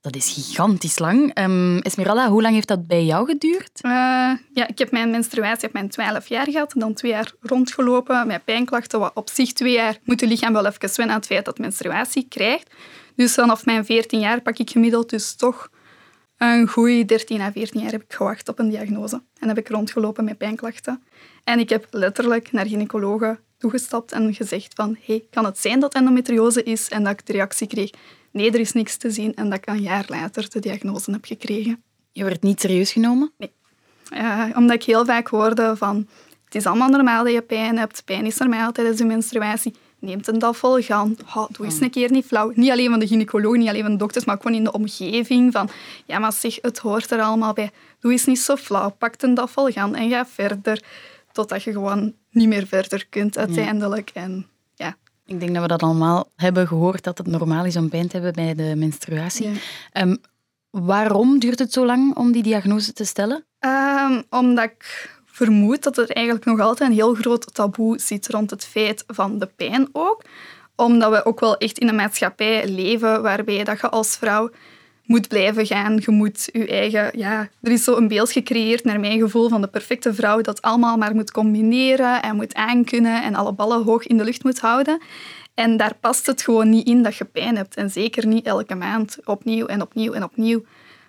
Dat 0.00 0.16
is 0.16 0.32
gigantisch 0.32 0.98
lang. 0.98 1.38
Um, 1.38 1.78
Esmeralda, 1.78 2.28
hoe 2.28 2.42
lang 2.42 2.54
heeft 2.54 2.68
dat 2.68 2.86
bij 2.86 3.04
jou 3.04 3.26
geduurd? 3.26 3.70
Uh, 3.82 3.90
ja, 4.52 4.66
ik 4.66 4.78
heb 4.78 4.90
mijn 4.90 5.10
menstruatie 5.10 5.68
op 5.68 5.74
mijn 5.74 5.88
12 5.88 6.26
jaar 6.26 6.50
gehad. 6.50 6.72
Dan 6.76 6.94
twee 6.94 7.10
jaar 7.10 7.32
rondgelopen 7.40 8.26
met 8.26 8.44
pijnklachten. 8.44 9.00
Wat 9.00 9.14
op 9.14 9.30
zich 9.30 9.52
twee 9.52 9.72
jaar 9.72 9.98
moet 10.04 10.20
het 10.20 10.30
lichaam 10.30 10.52
wel 10.52 10.66
even 10.66 10.80
wennen 10.80 11.14
aan 11.14 11.20
het 11.20 11.26
feit 11.26 11.44
dat 11.44 11.58
menstruatie 11.58 12.26
krijgt. 12.28 12.74
Dus 13.16 13.34
vanaf 13.34 13.64
mijn 13.64 13.84
14 13.84 14.20
jaar 14.20 14.40
pak 14.40 14.58
ik 14.58 14.70
gemiddeld 14.70 15.10
dus 15.10 15.34
toch 15.34 15.70
een 16.36 16.68
goede 16.68 17.04
13 17.04 17.40
à 17.40 17.50
14 17.52 17.80
jaar 17.80 17.90
heb 17.90 18.02
ik 18.02 18.12
gewacht 18.12 18.48
op 18.48 18.58
een 18.58 18.68
diagnose. 18.68 19.22
En 19.38 19.48
heb 19.48 19.58
ik 19.58 19.68
rondgelopen 19.68 20.24
met 20.24 20.38
pijnklachten. 20.38 21.02
En 21.44 21.58
ik 21.58 21.68
heb 21.68 21.86
letterlijk 21.90 22.52
naar 22.52 22.66
gynaecologen 22.66 23.38
toegestapt 23.58 24.12
en 24.12 24.34
gezegd 24.34 24.74
van 24.74 24.96
hey, 25.04 25.24
kan 25.30 25.44
het 25.44 25.58
zijn 25.58 25.80
dat 25.80 25.94
endometriose 25.94 26.62
is? 26.62 26.88
En 26.88 27.02
dat 27.04 27.12
ik 27.12 27.26
de 27.26 27.32
reactie 27.32 27.66
kreeg, 27.66 27.90
nee, 28.30 28.50
er 28.50 28.60
is 28.60 28.72
niks 28.72 28.96
te 28.96 29.10
zien. 29.10 29.34
En 29.34 29.50
dat 29.50 29.58
ik 29.58 29.66
een 29.66 29.82
jaar 29.82 30.04
later 30.08 30.50
de 30.50 30.60
diagnose 30.60 31.10
heb 31.10 31.24
gekregen. 31.24 31.82
Je 32.12 32.24
werd 32.24 32.42
niet 32.42 32.60
serieus 32.60 32.92
genomen? 32.92 33.32
Nee. 33.38 33.52
omdat 34.54 34.76
ik 34.76 34.82
heel 34.82 35.04
vaak 35.04 35.28
hoorde 35.28 35.76
van, 35.76 36.08
het 36.44 36.54
is 36.54 36.66
allemaal 36.66 36.88
normaal 36.88 37.24
dat 37.24 37.32
je 37.32 37.42
pijn 37.42 37.78
hebt. 37.78 38.04
Pijn 38.04 38.26
is 38.26 38.36
normaal 38.36 38.72
tijdens 38.72 38.98
de 38.98 39.04
menstruatie. 39.04 39.74
Neemt 40.00 40.26
een 40.26 40.38
dafel 40.38 40.80
gaan. 40.80 41.16
Oh, 41.36 41.48
doe 41.50 41.66
eens 41.66 41.80
een 41.80 41.90
keer 41.90 42.10
niet 42.10 42.24
flauw. 42.24 42.52
Niet 42.54 42.70
alleen 42.70 42.90
van 42.90 42.98
de 42.98 43.06
gynaecoloog, 43.06 43.56
niet 43.56 43.68
alleen 43.68 43.82
van 43.82 43.90
de 43.90 43.96
dokters, 43.96 44.24
maar 44.24 44.34
ook 44.34 44.42
gewoon 44.42 44.56
in 44.56 44.64
de 44.64 44.72
omgeving. 44.72 45.52
Van, 45.52 45.68
ja, 46.06 46.18
maar 46.18 46.32
zeg, 46.32 46.58
het 46.62 46.78
hoort 46.78 47.10
er 47.10 47.20
allemaal 47.20 47.52
bij. 47.52 47.70
Doe 48.00 48.12
eens 48.12 48.24
niet 48.24 48.38
zo 48.38 48.56
flauw. 48.56 48.90
Pak 48.90 49.22
een 49.22 49.34
dafel 49.34 49.70
gaan 49.70 49.94
en 49.94 50.10
ga 50.10 50.26
verder. 50.26 50.82
Totdat 51.38 51.62
je 51.62 51.72
gewoon 51.72 52.14
niet 52.30 52.48
meer 52.48 52.66
verder 52.66 53.06
kunt 53.08 53.38
uiteindelijk. 53.38 54.10
En 54.14 54.46
ja, 54.74 54.96
Ik 55.26 55.40
denk 55.40 55.52
dat 55.52 55.62
we 55.62 55.68
dat 55.68 55.82
allemaal 55.82 56.30
hebben 56.36 56.66
gehoord, 56.66 57.04
dat 57.04 57.18
het 57.18 57.26
normaal 57.26 57.64
is 57.64 57.76
om 57.76 57.88
pijn 57.88 58.08
te 58.08 58.16
hebben 58.16 58.32
bij 58.32 58.54
de 58.54 58.76
menstruatie. 58.76 59.48
Ja. 59.48 59.56
Ehm, 59.92 60.16
waarom 60.70 61.38
duurt 61.38 61.58
het 61.58 61.72
zo 61.72 61.86
lang 61.86 62.16
om 62.16 62.32
die 62.32 62.42
diagnose 62.42 62.92
te 62.92 63.04
stellen? 63.04 63.44
Ehm, 63.58 64.22
omdat 64.30 64.64
ik 64.64 65.10
vermoed 65.24 65.82
dat 65.82 65.98
er 65.98 66.10
eigenlijk 66.10 66.46
nog 66.46 66.60
altijd 66.60 66.90
een 66.90 66.96
heel 66.96 67.14
groot 67.14 67.54
taboe 67.54 67.98
zit 67.98 68.28
rond 68.28 68.50
het 68.50 68.64
feit 68.64 69.04
van 69.06 69.38
de 69.38 69.46
pijn 69.56 69.88
ook. 69.92 70.22
Omdat 70.76 71.10
we 71.10 71.24
ook 71.24 71.40
wel 71.40 71.56
echt 71.56 71.78
in 71.78 71.88
een 71.88 71.94
maatschappij 71.94 72.68
leven 72.68 73.22
waarbij 73.22 73.64
dat 73.64 73.80
je 73.80 73.88
als 73.88 74.16
vrouw 74.16 74.50
moet 75.08 75.28
blijven 75.28 75.66
gaan. 75.66 75.96
Je 76.04 76.10
moet 76.10 76.48
je 76.52 76.66
eigen... 76.66 77.18
Ja, 77.18 77.48
er 77.62 77.72
is 77.72 77.84
zo 77.84 77.96
een 77.96 78.08
beeld 78.08 78.32
gecreëerd, 78.32 78.84
naar 78.84 79.00
mijn 79.00 79.18
gevoel, 79.18 79.48
van 79.48 79.60
de 79.60 79.66
perfecte 79.66 80.14
vrouw 80.14 80.40
dat 80.40 80.62
allemaal 80.62 80.96
maar 80.96 81.14
moet 81.14 81.30
combineren 81.30 82.22
en 82.22 82.36
moet 82.36 82.54
aankunnen 82.54 83.22
en 83.22 83.34
alle 83.34 83.52
ballen 83.52 83.82
hoog 83.84 84.06
in 84.06 84.16
de 84.16 84.24
lucht 84.24 84.44
moet 84.44 84.60
houden. 84.60 85.00
En 85.54 85.76
daar 85.76 85.94
past 86.00 86.26
het 86.26 86.42
gewoon 86.42 86.70
niet 86.70 86.86
in 86.86 87.02
dat 87.02 87.16
je 87.16 87.24
pijn 87.24 87.56
hebt. 87.56 87.76
En 87.76 87.90
zeker 87.90 88.26
niet 88.26 88.46
elke 88.46 88.74
maand 88.74 89.18
opnieuw 89.24 89.66
en 89.66 89.82
opnieuw 89.82 90.12
en 90.12 90.24
opnieuw. 90.24 90.64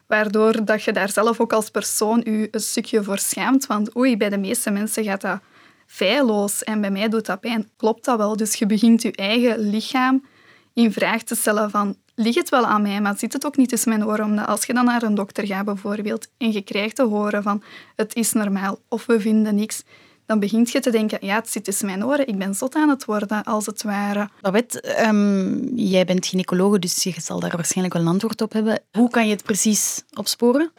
Waardoor 0.08 0.66
dat 0.66 0.84
je 0.84 0.92
daar 0.92 1.12
zelf 1.12 1.40
ook 1.40 1.54
als 1.54 1.70
persoon 1.70 2.22
je 2.24 2.48
een 2.52 2.60
stukje 2.60 3.04
voor 3.04 3.18
schaamt. 3.18 3.66
Want 3.66 3.96
oei, 3.96 4.18
bij 4.18 4.30
de 4.30 4.38
meeste 4.38 4.72
mensen 4.72 5.04
gaat 5.04 5.22
dat 5.22 5.40
feilloos 5.86 6.64
en 6.64 6.82
bij 6.82 6.92
mij 6.92 7.10
doet 7.10 7.26
dat 7.26 7.40
pijn. 7.40 7.70
Klopt 7.78 8.06
dat 8.06 8.18
wel? 8.18 8.36
Dus 8.36 8.56
je 8.56 8.66
begint 8.66 9.02
je 9.02 9.12
eigen 9.12 9.70
lichaam 9.70 10.26
in 10.74 10.92
vraag 10.92 11.24
te 11.24 11.36
stellen 11.36 11.70
van 11.70 11.96
ligt 12.20 12.38
het 12.38 12.50
wel 12.50 12.66
aan 12.66 12.82
mij, 12.82 13.02
maar 13.02 13.18
zit 13.18 13.34
het 13.34 13.46
ook 13.46 13.58
niet 13.58 13.70
tussen 13.70 13.90
mijn 13.90 14.06
oren? 14.06 14.26
Omdat 14.26 14.48
als 14.48 14.66
je 14.66 14.74
dan 14.74 14.86
naar 14.86 15.04
een 15.04 15.16
dokter 15.16 15.46
gaat 15.46 15.66
bijvoorbeeld 15.66 16.28
en 16.38 16.52
je 16.52 16.62
krijgt 16.62 16.96
te 16.96 17.04
horen 17.04 17.44
van 17.44 17.64
het 17.96 18.16
is 18.16 18.34
normaal 18.34 18.80
of 18.88 19.06
we 19.06 19.20
vinden 19.20 19.56
niks, 19.56 19.84
dan 20.26 20.40
begint 20.40 20.72
je 20.72 20.80
te 20.80 20.90
denken, 20.90 21.18
ja, 21.22 21.36
het 21.36 21.50
zit 21.50 21.64
tussen 21.64 21.86
mijn 21.86 22.06
oren, 22.06 22.28
ik 22.28 22.38
ben 22.38 22.56
zot 22.56 22.76
aan 22.76 22.90
het 22.90 23.06
worden, 23.06 23.44
als 23.44 23.66
het 23.66 23.84
ware. 23.84 24.30
Babette, 24.42 24.82
ehm, 24.82 25.76
jij 25.76 26.06
bent 26.06 26.26
gynaecoloog, 26.26 26.80
dus 26.80 27.04
je 27.04 27.14
zal 27.18 27.40
daar 27.40 27.56
waarschijnlijk 27.56 27.96
wel 27.96 28.04
een 28.06 28.12
antwoord 28.12 28.42
op 28.42 28.54
hebben. 28.54 28.82
Hoe 28.92 29.10
kan 29.10 29.26
je 29.28 29.34
het 29.34 29.44
precies 29.44 30.04
opsporen? 30.14 30.72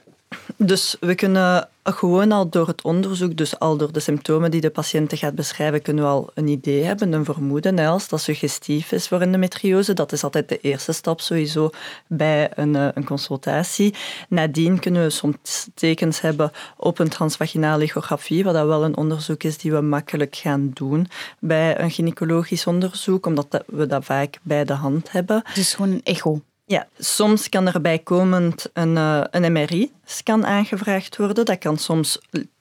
Dus 0.57 0.97
we 1.01 1.15
kunnen 1.15 1.69
gewoon 1.93 2.33
al 2.33 2.49
door 2.49 2.67
het 2.67 2.83
onderzoek, 2.83 3.37
dus 3.37 3.59
al 3.59 3.77
door 3.77 3.93
de 3.93 4.01
symptomen 4.01 4.51
die 4.51 4.61
de 4.61 4.71
patiënt 4.71 5.19
gaat 5.19 5.35
beschrijven, 5.35 5.83
kunnen 5.83 6.05
we 6.05 6.11
al 6.11 6.31
een 6.35 6.49
idee 6.49 6.85
hebben, 6.85 7.13
een 7.13 7.25
vermoeden. 7.25 7.79
Als 7.79 8.09
dat 8.09 8.21
suggestief 8.21 8.93
is 8.93 9.09
voor 9.09 9.21
endometriose, 9.21 9.93
dat 9.93 10.13
is 10.13 10.25
altijd 10.25 10.49
de 10.49 10.61
eerste 10.61 10.93
stap 10.93 11.21
sowieso 11.21 11.71
bij 12.07 12.51
een, 12.55 12.77
eh, 12.77 12.89
een 12.95 13.05
consultatie. 13.05 13.95
Nadien 14.29 14.79
kunnen 14.79 15.03
we 15.03 15.11
soms 15.11 15.69
tekens 15.75 16.21
hebben 16.21 16.51
op 16.77 16.99
een 16.99 17.09
transvaginale 17.09 17.85
echografie, 17.85 18.45
wat 18.45 18.55
dat 18.55 18.67
wel 18.67 18.85
een 18.85 18.97
onderzoek 18.97 19.43
is 19.43 19.59
die 19.59 19.73
we 19.73 19.81
makkelijk 19.81 20.37
gaan 20.37 20.71
doen 20.75 21.09
bij 21.39 21.81
een 21.81 21.91
gynaecologisch 21.91 22.67
onderzoek, 22.67 23.27
omdat 23.27 23.65
we 23.67 23.87
dat 23.87 24.05
vaak 24.05 24.39
bij 24.43 24.65
de 24.65 24.73
hand 24.73 25.13
hebben. 25.13 25.43
Dus 25.55 25.75
gewoon 25.75 25.91
een 25.91 26.03
echo. 26.05 26.41
Ja, 26.71 26.89
soms 26.99 27.49
kan 27.49 27.67
er 27.67 27.81
bijkomend 27.81 28.71
een, 28.73 28.97
uh, 28.97 29.25
een 29.31 29.53
MRI-scan 29.53 30.47
aangevraagd 30.47 31.17
worden. 31.17 31.45
Dat 31.45 31.59
kan 31.59 31.79
soms 31.79 32.19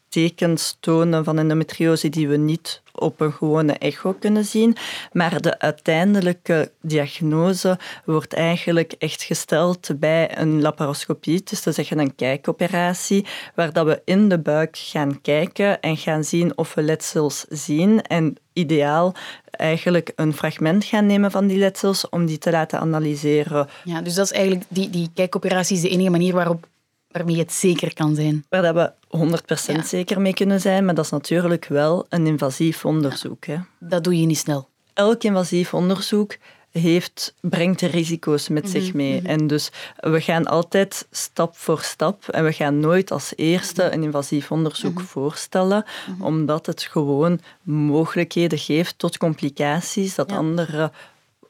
tekens 0.08 0.78
tonen 0.80 1.24
van 1.24 1.38
endometriose 1.39 2.10
die 2.10 2.28
we 2.28 2.38
niet 2.38 2.82
op 2.94 3.20
een 3.20 3.34
gewone 3.34 3.74
echo 3.74 4.13
kunnen 4.13 4.46
zien. 4.46 4.75
Maar 5.12 5.42
de 5.42 5.60
uiteindelijke 5.60 6.72
diagnose 6.82 7.80
wordt 8.06 8.34
eigenlijk 8.34 8.92
echt 8.98 9.24
gesteld 9.24 10.00
bij 10.00 10.38
een 10.38 10.62
laparoscopie, 10.62 11.42
dus 11.44 11.62
te 11.62 11.72
zeggen 11.72 12.00
een 12.00 12.16
kijkoperatie, 12.16 13.25
waar 13.56 13.74
dat 13.74 13.86
we 13.86 14.01
in 14.06 14.30
de 14.30 14.39
buik 14.39 14.78
gaan 14.78 15.22
kijken 15.22 15.80
en 15.80 15.98
gaan 15.98 16.24
zien 16.24 16.58
of 16.58 16.74
we 16.74 16.82
letsels 16.82 17.46
zien. 17.50 18.01
En 18.01 18.38
ideaal 18.60 19.16
eigenlijk 19.51 20.12
een 20.16 20.34
fragment 20.34 20.86
gaan 20.86 21.06
nemen 21.06 21.32
van 21.32 21.48
die 21.48 21.58
letsels 21.58 22.10
om 22.10 22.25
die 22.25 22.38
te 22.38 22.51
laten 22.51 22.80
analyseren. 22.80 23.68
Ja, 23.84 24.01
dus 24.01 24.13
dat 24.13 24.25
is 24.25 24.32
eigenlijk, 24.32 24.66
die, 24.68 24.89
die 24.89 25.10
kijkoperatie 25.13 25.75
is 25.75 25.82
de 25.82 25.89
enige 25.89 26.10
manier 26.10 26.34
waarop 26.34 26.68
waarmee 27.12 27.38
het 27.38 27.54
zeker 27.54 27.94
kan 27.94 28.16
zijn. 28.16 28.46
Waar 28.50 28.74
dat 28.74 28.98
we 29.10 29.18
100% 29.18 29.75
ja. 29.75 29.84
zeker 29.84 30.22
mee 30.22 30.34
kunnen 30.34 30.62
zijn, 30.62 30.86
maar 30.86 30.96
dat 30.96 31.06
is 31.06 31.12
natuurlijk 31.12 31.66
wel 31.66 32.06
een 32.10 32.28
invasief 32.28 32.86
onderzoek. 32.86 33.46
Hè. 33.46 33.58
Dat 33.80 34.04
doe 34.04 34.20
je 34.20 34.25
niet 34.25 34.38
snel. 34.38 34.68
Elk 34.94 35.24
invasief 35.24 35.74
onderzoek 35.74 36.38
heeft, 36.71 37.33
brengt 37.41 37.81
risico's 37.81 38.47
met 38.47 38.63
mm 38.65 38.71
-hmm. 38.71 38.81
zich 38.81 38.93
mee. 38.93 39.21
En 39.21 39.47
dus 39.47 39.71
we 39.95 40.21
gaan 40.21 40.47
altijd 40.47 41.07
stap 41.11 41.57
voor 41.57 41.81
stap 41.81 42.27
en 42.27 42.43
we 42.43 42.51
gaan 42.51 42.79
nooit 42.79 43.11
als 43.11 43.33
eerste 43.35 43.93
een 43.93 44.03
invasief 44.03 44.51
onderzoek 44.51 44.91
mm 44.91 44.97
-hmm. 44.97 45.05
voorstellen, 45.05 45.85
mm 46.07 46.13
-hmm. 46.13 46.25
omdat 46.25 46.65
het 46.65 46.81
gewoon 46.81 47.39
mogelijkheden 47.63 48.59
geeft 48.59 48.97
tot 48.97 49.17
complicaties 49.17 50.15
dat 50.15 50.29
ja. 50.29 50.35
andere 50.35 50.91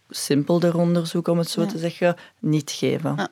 simpelder 0.10 0.78
onderzoeken, 0.78 1.34
om 1.34 1.40
het 1.40 1.50
zo 1.50 1.62
ja. 1.62 1.68
te 1.68 1.78
zeggen, 1.78 2.16
niet 2.40 2.72
geven. 2.72 3.30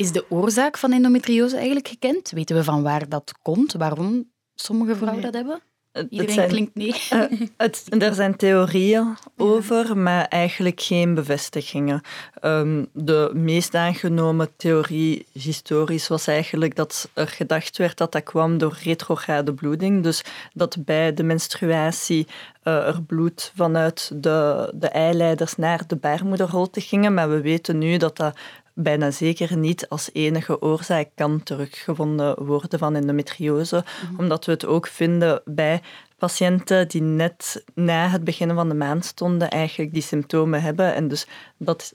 Is 0.00 0.12
de 0.12 0.24
oorzaak 0.28 0.78
van 0.78 0.92
endometriose 0.92 1.56
eigenlijk 1.56 1.88
gekend? 1.88 2.30
Weten 2.30 2.56
we 2.56 2.64
van 2.64 2.82
waar 2.82 3.08
dat 3.08 3.32
komt? 3.42 3.72
Waarom 3.72 4.30
sommige 4.54 4.96
vrouwen 4.96 5.22
nee. 5.22 5.30
dat 5.30 5.34
hebben? 5.34 5.60
Iedereen 6.08 6.34
zijn, 6.34 6.48
klinkt 6.48 6.74
nee. 6.74 6.94
Uh, 7.12 7.48
het, 7.56 7.86
er 7.98 8.14
zijn 8.14 8.36
theorieën 8.36 9.16
over, 9.36 9.96
maar 9.96 10.24
eigenlijk 10.24 10.80
geen 10.80 11.14
bevestigingen. 11.14 12.00
Um, 12.42 12.88
de 12.92 13.30
meest 13.34 13.74
aangenomen 13.74 14.56
theorie 14.56 15.26
historisch 15.32 16.08
was 16.08 16.26
eigenlijk 16.26 16.76
dat 16.76 17.10
er 17.14 17.28
gedacht 17.28 17.78
werd 17.78 17.96
dat 17.96 18.12
dat 18.12 18.22
kwam 18.22 18.58
door 18.58 18.78
retrograde 18.82 19.54
bloeding. 19.54 20.02
Dus 20.02 20.24
dat 20.52 20.84
bij 20.84 21.14
de 21.14 21.22
menstruatie 21.22 22.26
uh, 22.64 22.86
er 22.86 23.02
bloed 23.02 23.52
vanuit 23.56 24.10
de, 24.14 24.72
de 24.74 24.88
eileiders 24.88 25.56
naar 25.56 25.86
de 25.86 25.96
baarmoederholte 25.96 26.80
gingen. 26.80 27.14
Maar 27.14 27.30
we 27.30 27.40
weten 27.40 27.78
nu 27.78 27.96
dat 27.96 28.16
dat 28.16 28.36
bijna 28.74 29.10
zeker 29.10 29.56
niet 29.56 29.88
als 29.88 30.10
enige 30.12 30.62
oorzaak 30.62 31.08
kan 31.14 31.42
teruggevonden 31.42 32.44
worden 32.44 32.78
van 32.78 32.94
endometriose, 32.94 33.76
mm 33.76 34.08
-hmm. 34.08 34.18
omdat 34.18 34.44
we 34.44 34.52
het 34.52 34.66
ook 34.66 34.86
vinden 34.86 35.42
bij 35.44 35.82
patiënten 36.18 36.88
die 36.88 37.02
net 37.02 37.64
na 37.74 38.08
het 38.08 38.24
beginnen 38.24 38.56
van 38.56 38.68
de 38.68 38.74
maand 38.74 39.04
stonden 39.04 39.50
eigenlijk 39.50 39.92
die 39.92 40.02
symptomen 40.02 40.62
hebben. 40.62 40.94
En 40.94 41.08
dus 41.08 41.26
dat 41.56 41.94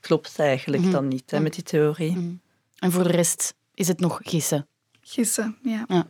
klopt 0.00 0.38
eigenlijk 0.38 0.82
-hmm. 0.82 0.92
dan 0.92 1.08
niet 1.08 1.30
hè, 1.30 1.40
met 1.40 1.54
die 1.54 1.64
theorie. 1.64 2.12
-hmm. 2.12 2.40
En 2.78 2.92
voor 2.92 3.02
de 3.02 3.10
rest 3.10 3.54
is 3.74 3.88
het 3.88 4.00
nog 4.00 4.20
gissen? 4.22 4.66
Gissen, 5.12 5.56
ja. 5.62 5.84
ja. 5.88 6.04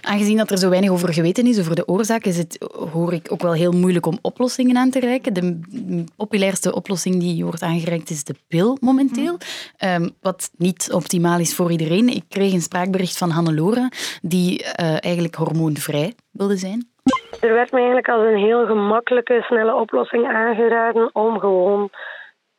Aangezien 0.00 0.36
dat 0.36 0.50
er 0.50 0.58
zo 0.58 0.68
weinig 0.68 0.90
over 0.90 1.12
geweten 1.12 1.46
is, 1.46 1.60
over 1.60 1.74
de 1.74 1.88
oorzaak, 1.88 2.24
is 2.24 2.38
het, 2.38 2.68
hoor 2.92 3.12
ik, 3.12 3.32
ook 3.32 3.42
wel 3.42 3.52
heel 3.52 3.72
moeilijk 3.72 4.06
om 4.06 4.18
oplossingen 4.22 4.76
aan 4.76 4.90
te 4.90 5.00
reiken. 5.00 5.34
De 5.34 5.60
populairste 6.16 6.74
oplossing 6.74 7.20
die 7.20 7.44
wordt 7.44 7.62
aangereikt 7.62 8.10
is 8.10 8.24
de 8.24 8.34
pil 8.48 8.76
momenteel, 8.80 9.32
mm. 9.32 9.88
um, 9.88 10.10
wat 10.20 10.50
niet 10.56 10.92
optimaal 10.92 11.38
is 11.38 11.54
voor 11.54 11.70
iedereen. 11.70 12.08
Ik 12.08 12.24
kreeg 12.28 12.52
een 12.52 12.60
spraakbericht 12.60 13.18
van 13.18 13.30
Hannelore, 13.30 13.90
die 14.22 14.62
uh, 14.62 15.04
eigenlijk 15.04 15.34
hormoonvrij 15.34 16.14
wilde 16.30 16.56
zijn. 16.56 16.88
Er 17.40 17.52
werd 17.52 17.72
me 17.72 17.78
eigenlijk 17.78 18.08
als 18.08 18.22
een 18.22 18.44
heel 18.44 18.66
gemakkelijke, 18.66 19.42
snelle 19.42 19.74
oplossing 19.74 20.26
aangeraden 20.26 21.10
om 21.12 21.38
gewoon 21.38 21.90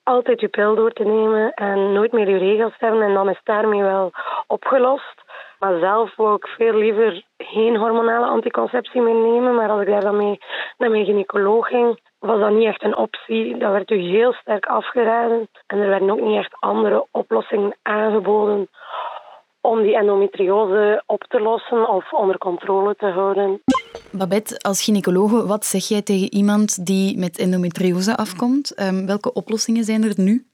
altijd 0.04 0.40
je 0.40 0.48
pil 0.48 0.76
door 0.76 0.92
te 0.92 1.04
nemen 1.04 1.54
en 1.54 1.92
nooit 1.94 2.12
meer 2.12 2.30
je 2.30 2.38
regels 2.38 2.78
te 2.78 2.86
hebben. 2.86 3.02
En 3.02 3.14
dan 3.14 3.30
is 3.30 3.36
het 3.36 3.46
daarmee 3.46 3.82
wel 3.82 4.12
opgelost. 4.48 5.26
Maar 5.60 5.80
zelf 5.80 6.16
wou 6.16 6.36
ik 6.36 6.48
veel 6.48 6.74
liever 6.74 7.24
geen 7.38 7.78
hormonale 7.78 8.26
anticonceptie 8.26 9.02
meer 9.02 9.32
nemen. 9.32 9.56
Maar 9.56 9.70
als 9.70 9.82
ik 9.82 9.88
daar 9.88 10.02
dan 10.02 10.18
mee 10.18 10.38
naar 10.78 10.90
mijn 10.90 11.06
gynaecoloog 11.06 11.68
ging, 11.68 12.00
was 12.20 12.40
dat 12.40 12.52
niet 12.52 12.68
echt 12.68 12.84
een 12.84 12.98
optie. 12.98 13.58
Dat 13.58 13.72
werd 13.72 13.92
u 13.92 13.98
heel 13.98 14.34
sterk 14.34 14.66
afgeraden. 14.66 15.50
En 15.68 15.80
er 15.80 15.90
werden 15.90 16.10
ook 16.10 16.22
niet 16.22 16.38
echt 16.38 16.56
andere 16.60 17.06
oplossingen 17.12 17.78
aangeboden 17.82 18.70
om 19.62 19.82
die 19.82 19.98
endometriose 19.98 21.04
op 21.06 21.24
te 21.24 21.40
lossen 21.40 21.90
of 21.90 22.14
onder 22.14 22.38
controle 22.38 22.96
te 22.96 23.06
houden. 23.06 23.62
Babette, 24.12 24.60
als 24.60 24.84
gynaecologe, 24.84 25.48
wat 25.48 25.66
zeg 25.66 25.88
jij 25.88 26.02
tegen 26.02 26.34
iemand 26.34 26.86
die 26.86 27.18
met 27.18 27.38
endometriose 27.38 28.18
afkomt? 28.18 28.82
Um, 28.82 29.06
welke 29.06 29.34
oplossingen 29.34 29.84
zijn 29.84 30.04
er 30.04 30.14
nu? 30.16 30.47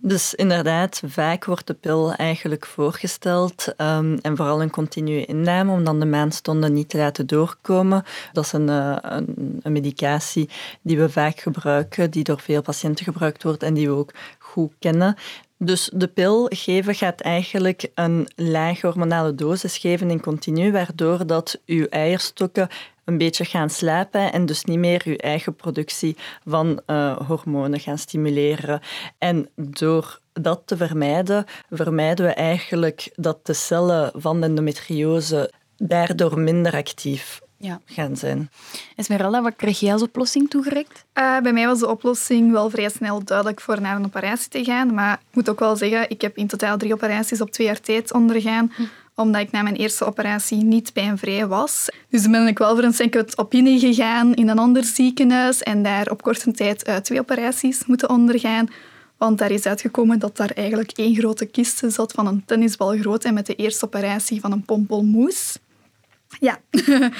Dus 0.00 0.34
inderdaad, 0.34 1.02
vaak 1.06 1.44
wordt 1.44 1.66
de 1.66 1.74
pil 1.74 2.12
eigenlijk 2.12 2.66
voorgesteld 2.66 3.74
um, 3.76 4.18
en 4.18 4.36
vooral 4.36 4.62
een 4.62 4.70
continue 4.70 5.24
inname 5.24 5.72
om 5.72 5.84
dan 5.84 6.00
de 6.00 6.06
maandstonden 6.06 6.72
niet 6.72 6.88
te 6.88 6.96
laten 6.96 7.26
doorkomen. 7.26 8.04
Dat 8.32 8.44
is 8.44 8.52
een, 8.52 8.68
uh, 8.68 8.96
een, 9.00 9.60
een, 9.62 9.72
medicatie 9.72 10.48
die 10.82 10.98
we 10.98 11.08
vaak 11.08 11.40
gebruiken, 11.40 12.10
die 12.10 12.24
door 12.24 12.40
veel 12.40 12.62
patiënten 12.62 13.04
gebruikt 13.04 13.42
wordt 13.42 13.62
en 13.62 13.74
die 13.74 13.88
we 13.88 13.94
ook 13.94 14.12
goed 14.38 14.72
kennen. 14.78 15.16
Dus 15.56 15.90
de 15.94 16.08
pil 16.08 16.46
geven 16.48 16.94
gaat 16.94 17.20
eigenlijk 17.20 17.90
een 17.94 18.28
laag 18.36 18.80
hormonale 18.80 19.34
dosis 19.34 19.78
geven 19.78 20.10
in 20.10 20.20
continu, 20.20 20.72
waardoor 20.72 21.26
dat 21.26 21.60
uw 21.66 21.86
eierstokken 21.86 22.68
een 23.08 23.18
beetje 23.18 23.44
gaan 23.44 23.70
slapen 23.70 24.32
en 24.32 24.46
dus 24.46 24.64
niet 24.64 24.78
meer 24.78 25.02
uw 25.04 25.16
eigen 25.16 25.54
productie 25.54 26.16
van 26.44 26.80
uh, 26.86 27.16
hormonen 27.26 27.80
gaan 27.80 27.98
stimuleren. 27.98 28.80
En 29.18 29.48
door 29.56 30.20
dat 30.32 30.62
te 30.64 30.76
vermijden, 30.76 31.44
vermijden 31.70 32.26
we 32.26 32.32
eigenlijk 32.32 33.10
dat 33.14 33.46
de 33.46 33.52
cellen 33.54 34.10
van 34.14 34.40
de 34.40 34.46
endometriose 34.46 35.52
daardoor 35.76 36.38
minder 36.38 36.72
actief 36.72 37.40
Ja. 37.56 37.80
gaan 37.84 38.16
zijn. 38.16 38.50
Esmeralda, 38.96 39.42
wat 39.42 39.56
kreeg 39.56 39.80
jij 39.80 39.92
als 39.92 40.02
oplossing 40.02 40.50
toegereikt? 40.50 41.04
Eh, 41.12 41.38
bij 41.40 41.52
mij 41.52 41.66
was 41.66 41.78
de 41.78 41.88
oplossing 41.88 42.52
wel 42.52 42.70
vrij 42.70 42.88
snel 42.88 43.24
duidelijk 43.24 43.60
voor 43.60 43.80
naar 43.80 43.96
een 43.96 44.04
operatie 44.04 44.48
te 44.50 44.64
gaan. 44.64 44.94
Maar 44.94 45.12
ik 45.12 45.34
moet 45.34 45.48
ook 45.48 45.58
wel 45.58 45.76
zeggen, 45.76 46.10
ik 46.10 46.20
heb 46.20 46.36
in 46.36 46.46
totaal 46.46 46.76
drie 46.78 46.92
operaties 46.92 47.40
op 47.40 47.50
twee 47.50 47.66
jaar 47.66 47.80
tijd 47.80 48.12
ondergaan. 48.12 48.72
Omdat 49.18 49.40
ik 49.40 49.50
na 49.50 49.62
mijn 49.62 49.76
eerste 49.76 50.04
operatie 50.04 50.64
niet 50.64 50.92
pijnvrij 50.92 51.46
was. 51.46 51.88
Dus 52.08 52.30
ben 52.30 52.46
ik 52.46 52.58
wel 52.58 52.74
voor 52.74 52.84
een 52.84 52.92
second 52.92 53.38
opinie 53.38 53.78
gegaan 53.78 54.34
in 54.34 54.48
een 54.48 54.58
ander 54.58 54.84
ziekenhuis. 54.84 55.62
En 55.62 55.82
daar 55.82 56.10
op 56.10 56.22
korte 56.22 56.52
tijd 56.52 57.04
twee 57.04 57.20
operaties 57.20 57.86
moeten 57.86 58.10
ondergaan. 58.10 58.68
Want 59.16 59.38
daar 59.38 59.50
is 59.50 59.66
uitgekomen 59.66 60.18
dat 60.18 60.36
daar 60.36 60.50
eigenlijk 60.50 60.90
één 60.90 61.14
grote 61.14 61.46
kist 61.46 61.82
zat 61.86 62.12
van 62.12 62.26
een 62.26 62.42
tennisbal 62.46 62.98
groot. 62.98 63.24
En 63.24 63.34
met 63.34 63.46
de 63.46 63.54
eerste 63.54 63.84
operatie 63.84 64.40
van 64.40 64.52
een 64.52 64.64
pompelmoes. 64.64 65.58
Ja, 66.40 66.58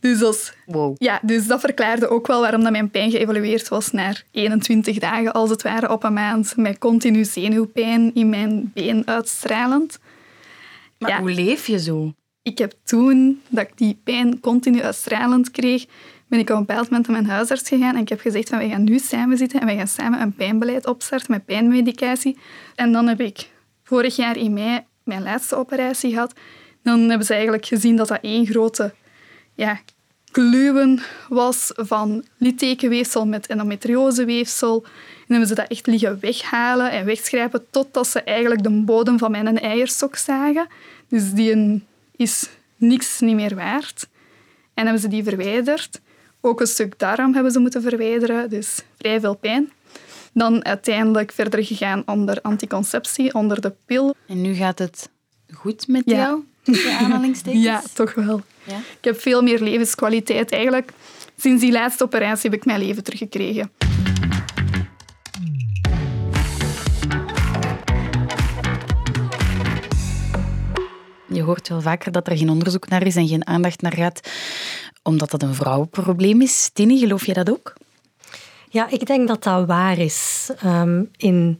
dus 0.00 0.52
Wow. 0.66 0.94
ja, 0.98 1.20
dus 1.22 1.46
dat 1.46 1.60
verklaarde 1.60 2.08
ook 2.08 2.26
wel 2.26 2.40
waarom 2.40 2.62
dat 2.62 2.72
mijn 2.72 2.90
pijn 2.90 3.10
geëvolueerd 3.10 3.68
was 3.68 3.90
naar 3.90 4.24
21 4.30 4.98
dagen, 4.98 5.32
als 5.32 5.50
het 5.50 5.62
ware, 5.62 5.92
op 5.92 6.04
een 6.04 6.12
maand. 6.12 6.56
Met 6.56 6.78
continu 6.78 7.24
zenuwpijn 7.24 8.14
in 8.14 8.28
mijn 8.28 8.70
been 8.74 9.06
uitstralend. 9.06 9.98
Maar 10.98 11.10
Ja. 11.10 11.20
hoe 11.20 11.30
leef 11.30 11.66
je 11.66 11.78
zo? 11.78 12.12
Ik 12.42 12.58
heb 12.58 12.72
toen 12.84 13.42
dat 13.48 13.64
ik 13.64 13.72
die 13.76 14.00
pijn 14.04 14.40
continu 14.40 14.82
uitstralend 14.82 15.50
kreeg, 15.50 15.86
ben 16.28 16.38
ik 16.38 16.50
op 16.50 16.56
een 16.56 16.64
bepaald 16.66 16.90
moment 16.90 17.08
naar 17.08 17.16
mijn 17.22 17.30
huisarts 17.34 17.68
gegaan 17.68 17.94
en 17.94 18.00
ik 18.00 18.08
heb 18.08 18.20
gezegd 18.20 18.48
van 18.48 18.58
wij 18.58 18.68
gaan 18.68 18.84
nu 18.84 18.98
samen 18.98 19.36
zitten 19.36 19.60
en 19.60 19.66
wij 19.66 19.76
gaan 19.76 19.88
samen 19.88 20.20
een 20.20 20.34
pijnbeleid 20.34 20.86
opstarten 20.86 21.30
met 21.30 21.44
pijnmedicatie. 21.44 22.38
En 22.74 22.92
dan 22.92 23.06
heb 23.06 23.20
ik 23.20 23.50
vorig 23.82 24.16
jaar 24.16 24.36
in 24.36 24.52
mei 24.52 24.80
mijn 25.04 25.22
laatste 25.22 25.56
operatie 25.56 26.12
gehad. 26.12 26.34
Dan 26.82 27.00
hebben 27.00 27.26
ze 27.26 27.32
eigenlijk 27.32 27.66
gezien 27.66 27.96
dat 27.96 28.08
dat 28.08 28.18
één 28.22 28.46
grote 28.46 28.94
ja, 29.54 29.80
kluwen 30.30 31.00
was 31.28 31.70
van 31.74 32.24
littekenweefsel 32.36 33.26
met 33.26 33.46
endometrioseweefsel. 33.46 34.84
En 34.84 34.90
hebben 35.26 35.48
ze 35.48 35.54
dat 35.54 35.68
echt 35.68 35.86
liggen 35.86 36.18
weghalen 36.20 36.90
en 36.90 37.04
wegschrijpen 37.04 37.64
totdat 37.70 38.06
ze 38.06 38.22
eigenlijk 38.22 38.62
de 38.62 38.70
bodem 38.70 39.18
van 39.18 39.30
mijn 39.30 39.58
eierstok 39.58 40.16
zagen. 40.16 40.66
Dus 41.08 41.32
die 41.32 41.84
is 42.16 42.48
niks 42.76 43.20
niet 43.20 43.34
meer 43.34 43.54
waard. 43.54 44.08
En 44.74 44.82
hebben 44.84 45.02
ze 45.02 45.08
die 45.08 45.22
verwijderd. 45.24 46.00
Ook 46.40 46.60
een 46.60 46.66
stuk 46.66 46.98
darm 46.98 47.34
hebben 47.34 47.52
ze 47.52 47.58
moeten 47.58 47.82
verwijderen, 47.82 48.50
dus 48.50 48.82
vrij 48.98 49.20
veel 49.20 49.34
pijn. 49.34 49.70
Dan 50.32 50.64
uiteindelijk 50.64 51.32
verder 51.32 51.64
gegaan 51.64 52.02
onder 52.06 52.40
anticonceptie, 52.40 53.34
onder 53.34 53.60
de 53.60 53.72
pil. 53.86 54.14
En 54.26 54.40
nu 54.40 54.54
gaat 54.54 54.78
het 54.78 55.08
goed 55.54 55.88
met 55.88 56.02
Ja. 56.06 56.16
jou? 56.16 56.44
Tussen 56.62 56.96
aanhalingstekens? 56.98 57.62
Ja, 57.64 57.82
toch 57.94 58.14
wel. 58.14 58.40
Ja? 58.66 58.76
Ik 58.76 59.04
heb 59.04 59.20
veel 59.20 59.42
meer 59.42 59.62
levenskwaliteit 59.62 60.52
eigenlijk. 60.52 60.92
Sinds 61.36 61.62
die 61.62 61.72
laatste 61.72 62.04
operatie 62.04 62.50
heb 62.50 62.58
ik 62.58 62.64
mijn 62.64 62.82
leven 62.82 63.04
teruggekregen. 63.04 63.70
Je 71.28 71.42
hoort 71.42 71.68
wel 71.68 71.80
vaker 71.80 72.12
dat 72.12 72.28
er 72.28 72.36
geen 72.36 72.50
onderzoek 72.50 72.88
naar 72.88 73.06
is 73.06 73.16
en 73.16 73.28
geen 73.28 73.46
aandacht 73.46 73.80
naar 73.80 73.94
gaat, 73.94 74.30
omdat 75.02 75.30
dat 75.30 75.42
een 75.42 75.54
vrouwenprobleem 75.54 76.42
is. 76.42 76.70
Tini, 76.72 76.98
geloof 76.98 77.26
je 77.26 77.32
dat 77.32 77.50
ook? 77.50 77.74
Ja, 78.68 78.90
ik 78.90 79.06
denk 79.06 79.28
dat 79.28 79.42
dat 79.42 79.66
waar 79.66 79.98
is. 79.98 80.50
Ehm, 80.62 81.02
in 81.16 81.58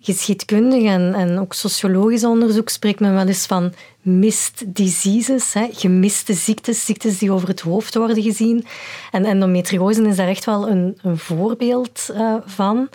geschiedkundig 0.00 0.82
en, 0.82 1.14
en 1.14 1.38
ook 1.38 1.54
sociologisch 1.54 2.24
onderzoek 2.24 2.68
spreekt 2.68 3.00
men 3.00 3.14
wel 3.14 3.26
eens 3.26 3.46
van 3.46 3.72
missed 4.06 4.64
diseases, 4.66 5.52
hè, 5.52 5.68
gemiste 5.72 6.34
ziektes, 6.34 6.84
ziektes 6.84 7.18
die 7.18 7.32
over 7.32 7.48
het 7.48 7.60
hoofd 7.60 7.94
worden 7.94 8.22
gezien. 8.22 8.64
En 9.10 9.24
endometriose 9.24 10.02
is 10.02 10.16
daar 10.16 10.28
echt 10.28 10.44
wel 10.44 10.68
een, 10.68 10.98
een 11.02 11.18
voorbeeld 11.18 12.10
eh, 12.14 12.34
van. 12.44 12.88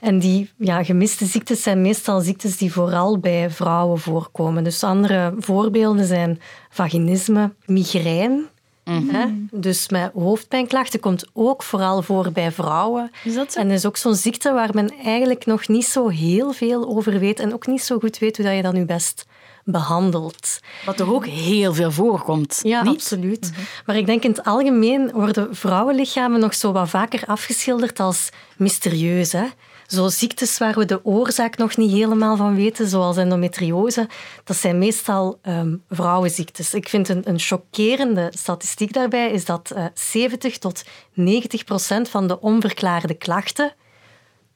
En 0.00 0.18
die 0.18 0.50
ja, 0.58 0.84
gemiste 0.84 1.24
ziektes 1.24 1.62
zijn 1.62 1.82
meestal 1.82 2.20
ziektes 2.20 2.56
die 2.56 2.72
vooral 2.72 3.18
bij 3.18 3.50
vrouwen 3.50 3.98
voorkomen. 3.98 4.64
Dus 4.64 4.84
andere 4.84 5.34
voorbeelden 5.38 6.06
zijn 6.06 6.40
vaginisme, 6.70 7.54
migraine. 7.66 8.54
Hè? 8.90 9.26
Dus 9.50 9.88
met 9.88 10.10
hoofdpijnklachten 10.14 11.00
komt 11.00 11.24
ook 11.32 11.62
vooral 11.62 12.02
voor 12.02 12.32
bij 12.32 12.52
vrouwen. 12.52 13.10
Is 13.24 13.34
dat 13.34 13.52
zo? 13.52 13.58
En 13.58 13.68
dat 13.68 13.76
is 13.76 13.86
ook 13.86 13.96
zo'n 13.96 14.14
ziekte 14.14 14.52
waar 14.52 14.70
men 14.72 14.90
eigenlijk 15.04 15.46
nog 15.46 15.68
niet 15.68 15.86
zo 15.86 16.08
heel 16.08 16.52
veel 16.52 16.88
over 16.88 17.18
weet 17.18 17.40
en 17.40 17.54
ook 17.54 17.66
niet 17.66 17.82
zo 17.82 17.98
goed 17.98 18.18
weet 18.18 18.36
hoe 18.36 18.46
dat 18.46 18.54
je 18.54 18.62
dat 18.62 18.72
nu 18.72 18.84
best 18.84 19.26
behandelt. 19.64 20.60
Wat 20.84 21.00
er 21.00 21.14
ook 21.14 21.26
heel 21.26 21.74
veel 21.74 21.90
voorkomt. 21.90 22.60
Ja, 22.62 22.82
niet? 22.82 22.94
absoluut. 22.94 23.52
Maar 23.86 23.96
ik 23.96 24.06
denk 24.06 24.22
in 24.22 24.30
het 24.30 24.44
algemeen 24.44 25.10
worden 25.12 25.56
vrouwenlichamen 25.56 26.40
nog 26.40 26.54
zo 26.54 26.72
wat 26.72 26.88
vaker 26.88 27.22
afgeschilderd 27.26 28.00
als 28.00 28.28
mysterieus. 28.56 29.32
Hè? 29.32 29.46
Zo 29.86 30.08
ziektes 30.08 30.58
waar 30.58 30.74
we 30.74 30.84
de 30.84 31.04
oorzaak 31.04 31.56
nog 31.56 31.76
niet 31.76 31.90
helemaal 31.90 32.36
van 32.36 32.54
weten, 32.54 32.88
zoals 32.88 33.16
endometriose, 33.16 34.08
dat 34.44 34.56
zijn 34.56 34.78
meestal 34.78 35.38
ehm, 35.42 35.76
vrouwenziektes. 35.90 36.74
Ik 36.74 36.88
vind 36.88 37.08
een, 37.08 37.28
een 37.28 37.38
chockerende 37.38 38.32
statistiek 38.34 38.92
daarbij 38.92 39.30
is 39.30 39.44
dat 39.44 39.70
eh 39.70 39.84
70 39.94 40.58
tot 40.58 40.84
90 41.12 41.64
procent 41.64 42.08
van 42.08 42.26
de 42.26 42.40
onverklaarde 42.40 43.14
klachten 43.14 43.72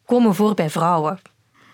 komen 0.05 0.35
voor 0.35 0.55
bij 0.55 0.71
vrouwen. 0.71 1.21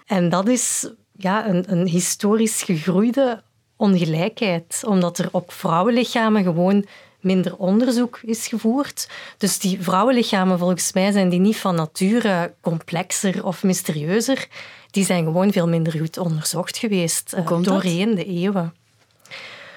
En 0.07 0.29
dat 0.29 0.49
is 0.49 0.91
ja, 1.13 1.49
een, 1.49 1.65
een 1.73 1.87
historisch 1.87 2.63
gegroeide 2.63 3.43
ongelijkheid, 3.77 4.83
omdat 4.87 5.19
er 5.19 5.29
op 5.31 5.53
vrouwenlichamen 5.53 6.43
gewoon 6.43 6.85
minder 7.27 7.57
onderzoek 7.57 8.21
is 8.23 8.47
gevoerd. 8.47 9.09
Dus 9.39 9.59
die 9.59 9.83
vrouwenlichamen, 9.83 10.59
volgens 10.59 10.93
mij, 10.93 11.13
zijn 11.13 11.29
die 11.29 11.41
niet 11.41 11.57
van 11.57 11.75
nature 11.75 12.55
complexer 12.61 13.45
of 13.45 13.63
mysterieuzer. 13.63 14.49
Die 14.91 15.05
zijn 15.05 15.25
gewoon 15.25 15.53
veel 15.53 15.69
minder 15.69 15.93
goed 15.93 16.19
onderzocht 16.19 16.79
geweest 16.79 17.33
eh, 17.33 17.63
doorheen 17.63 18.15
de 18.15 18.25
eeuwen. 18.25 18.75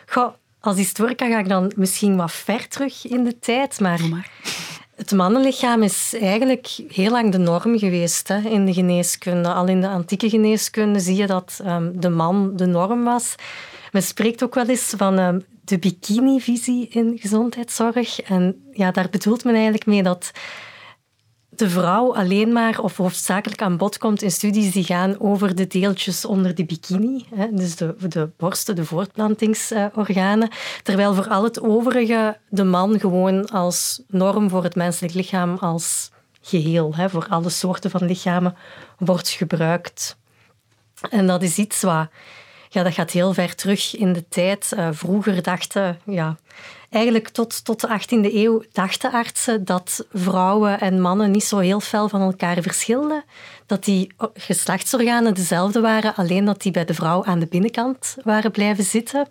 Goh, 0.06 0.34
als 0.60 0.78
historica 0.78 1.28
ga 1.28 1.40
ik 1.40 1.50
dan 1.50 1.72
misschien 1.76 2.16
wat 2.16 2.32
ver 2.32 2.68
terug 2.68 3.08
in 3.08 3.24
de 3.24 3.40
tijd, 3.40 3.80
maar. 3.80 4.32
Het 5.00 5.12
mannenlichaam 5.12 5.84
is 5.84 6.14
eigenlijk 6.22 6.68
heel 6.88 7.12
lang 7.12 7.32
de 7.32 7.38
norm 7.38 7.80
geweest 7.80 8.28
hè, 8.28 8.50
in 8.50 8.66
de 8.66 8.74
geneeskunde. 8.74 9.50
Al 9.50 9.68
in 9.68 9.82
de 9.82 9.88
antieke 9.88 10.30
geneeskunde 10.30 11.00
zie 11.00 11.16
je 11.16 11.28
dat 11.28 11.60
ehm, 11.64 11.92
de 11.94 12.10
man 12.10 12.52
de 12.56 12.66
norm 12.66 13.04
was. 13.04 13.36
Men 13.92 14.04
spreekt 14.04 14.44
ook 14.44 14.56
wel 14.56 14.66
eens 14.66 14.94
van 14.98 15.20
ehm, 15.20 15.40
de 15.64 15.80
bikini-visie 15.80 16.88
in 16.90 17.18
gezondheidszorg. 17.20 18.22
En 18.22 18.70
ja, 18.72 18.92
daar 18.92 19.10
bedoelt 19.10 19.44
men 19.44 19.54
eigenlijk 19.54 19.86
mee 19.86 20.04
dat 20.04 20.32
de 21.60 21.70
vrouw 21.70 22.16
alleen 22.16 22.52
maar 22.52 22.80
of 22.80 22.98
hoofdzakelijk 22.98 23.62
aan 23.62 23.78
bod 23.78 23.98
komt 23.98 24.22
in 24.22 24.32
studies 24.32 24.72
die 24.72 24.84
gaan 24.84 25.20
over 25.20 25.56
de 25.56 25.68
deeltjes 25.68 26.26
onder 26.26 26.56
de 26.56 26.66
bikini, 26.66 27.26
hè, 27.36 27.48
dus 27.52 27.76
de, 27.76 27.96
de 28.08 28.30
borsten, 28.38 28.76
de 28.76 28.86
voortplantingsorganen, 28.86 30.50
terwijl 30.84 31.14
voor 31.14 31.28
al 31.28 31.44
het 31.44 31.62
overige 31.62 32.38
de 32.50 32.64
man 32.64 33.00
gewoon 33.00 33.50
als 33.50 34.02
norm 34.08 34.50
voor 34.50 34.64
het 34.64 34.76
menselijk 34.76 35.14
lichaam 35.14 35.58
als 35.58 36.12
geheel, 36.42 36.96
hè, 36.96 37.10
voor 37.10 37.28
alle 37.30 37.50
soorten 37.50 37.90
van 37.90 38.06
lichamen, 38.06 38.56
wordt 38.98 39.30
gebruikt. 39.30 40.18
En 41.10 41.28
dat 41.28 41.44
is 41.44 41.58
iets 41.58 41.82
wat 41.82 42.08
ja, 42.70 42.84
dat 42.84 42.94
gaat 42.94 43.12
heel 43.12 43.34
ver 43.34 43.56
terug 43.56 43.96
in 43.96 44.14
de 44.14 44.28
tijd. 44.28 44.72
Eh, 44.72 44.90
vroeger 44.92 45.44
dachten, 45.44 46.00
ja, 46.06 46.38
eigenlijk 46.90 47.30
tot, 47.30 47.66
tot 47.66 47.82
de 47.82 48.00
18e 48.00 48.34
eeuw 48.34 48.64
dachten 48.72 49.12
artsen 49.12 49.66
dat 49.66 50.06
vrouwen 50.14 50.80
en 50.80 51.02
mannen 51.02 51.32
niet 51.32 51.44
zo 51.44 51.58
heel 51.58 51.80
fel 51.80 52.10
van 52.10 52.22
elkaar 52.22 52.62
verschilden. 52.62 53.24
Dat 53.66 53.84
die 53.84 54.12
geslachtsorganen 54.34 55.34
dezelfde 55.34 55.82
waren, 55.82 56.16
alleen 56.16 56.46
dat 56.46 56.62
die 56.62 56.72
bij 56.72 56.86
de 56.86 56.94
vrouw 56.94 57.26
aan 57.26 57.40
de 57.40 57.48
binnenkant 57.48 58.18
waren 58.24 58.52
blijven 58.52 58.84
zitten. 58.84 59.28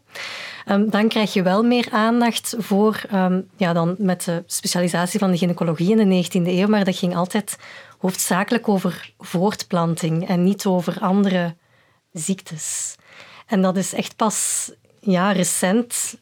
Ehm, 0.64 0.88
dan 0.90 1.09
krijg 1.09 1.33
je 1.33 1.42
wel 1.42 1.62
meer 1.62 1.88
aandacht 1.90 2.55
voor, 2.59 3.03
ehm, 3.11 3.40
ja, 3.57 3.73
dan 3.73 3.94
met 3.99 4.25
de 4.25 4.42
specialisatie 4.47 5.18
van 5.18 5.31
de 5.31 5.38
gynaecologie 5.38 5.90
in 5.90 5.97
de 5.97 6.05
19e 6.05 6.51
eeuw, 6.51 6.68
maar 6.68 6.85
dat 6.85 6.97
ging 6.97 7.16
altijd 7.16 7.57
hoofdzakelijk 7.99 8.68
over 8.68 9.12
voortplanting 9.18 10.29
en 10.29 10.44
niet 10.44 10.66
over 10.66 10.97
andere 11.01 11.55
ziektes. 12.12 12.97
En 13.47 13.62
dat 13.62 13.77
is 13.77 13.94
echt 13.94 14.16
pas 14.16 14.71
ja, 15.01 15.33
recent 15.33 16.16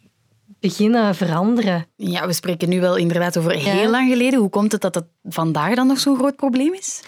beginnen 0.60 1.14
veranderen. 1.14 1.86
Ja, 1.96 2.26
we 2.26 2.32
spreken 2.32 2.68
nu 2.68 2.80
wel 2.80 2.96
inderdaad 2.96 3.36
over 3.36 3.52
heel 3.52 3.90
lang 3.90 4.10
geleden. 4.10 4.40
Hoe 4.40 4.48
komt 4.48 4.72
het 4.72 4.80
dat 4.80 4.94
het 4.94 5.06
vandaag 5.22 5.74
dan 5.74 5.86
nog 5.86 5.98
zo'n 5.98 6.18
groot 6.18 6.36
probleem 6.36 6.74
is? 6.74 7.02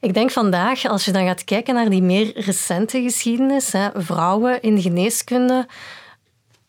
Ik 0.00 0.14
denk 0.14 0.30
vandaag, 0.30 0.84
als 0.84 1.04
je 1.04 1.12
dan 1.12 1.26
gaat 1.26 1.44
kijken 1.44 1.74
naar 1.74 1.90
die 1.90 2.02
meer 2.02 2.40
recente 2.40 3.02
geschiedenis, 3.02 3.72
hè, 3.72 3.88
vrouwen 3.94 4.62
in 4.62 4.74
de 4.74 4.82
geneeskunde 4.82 5.66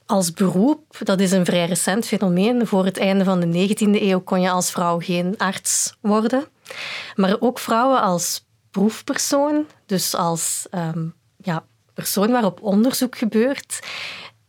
als 0.05 0.33
beroep, 0.33 0.97
dat 1.03 1.19
is 1.19 1.31
een 1.31 1.45
vrij 1.45 1.65
recent 1.65 2.05
fenomeen. 2.05 2.67
Voor 2.67 2.85
het 2.85 2.97
einde 2.97 3.23
van 3.23 3.39
de 3.39 3.67
19e 3.67 4.01
eeuw 4.01 4.19
kon 4.19 4.41
je 4.41 4.49
als 4.49 4.71
vrouw 4.71 4.99
geen 4.99 5.37
arts 5.37 5.95
worden. 6.01 6.43
Maar 7.15 7.35
ook 7.39 7.59
vrouwen 7.59 8.01
als 8.01 8.45
proefpersoon, 8.71 9.65
dus 9.85 10.15
als 10.15 10.67
ehm, 10.69 11.05
ja, 11.37 11.65
persoon 11.93 12.31
waarop 12.31 12.61
onderzoek 12.61 13.17
gebeurt, 13.17 13.79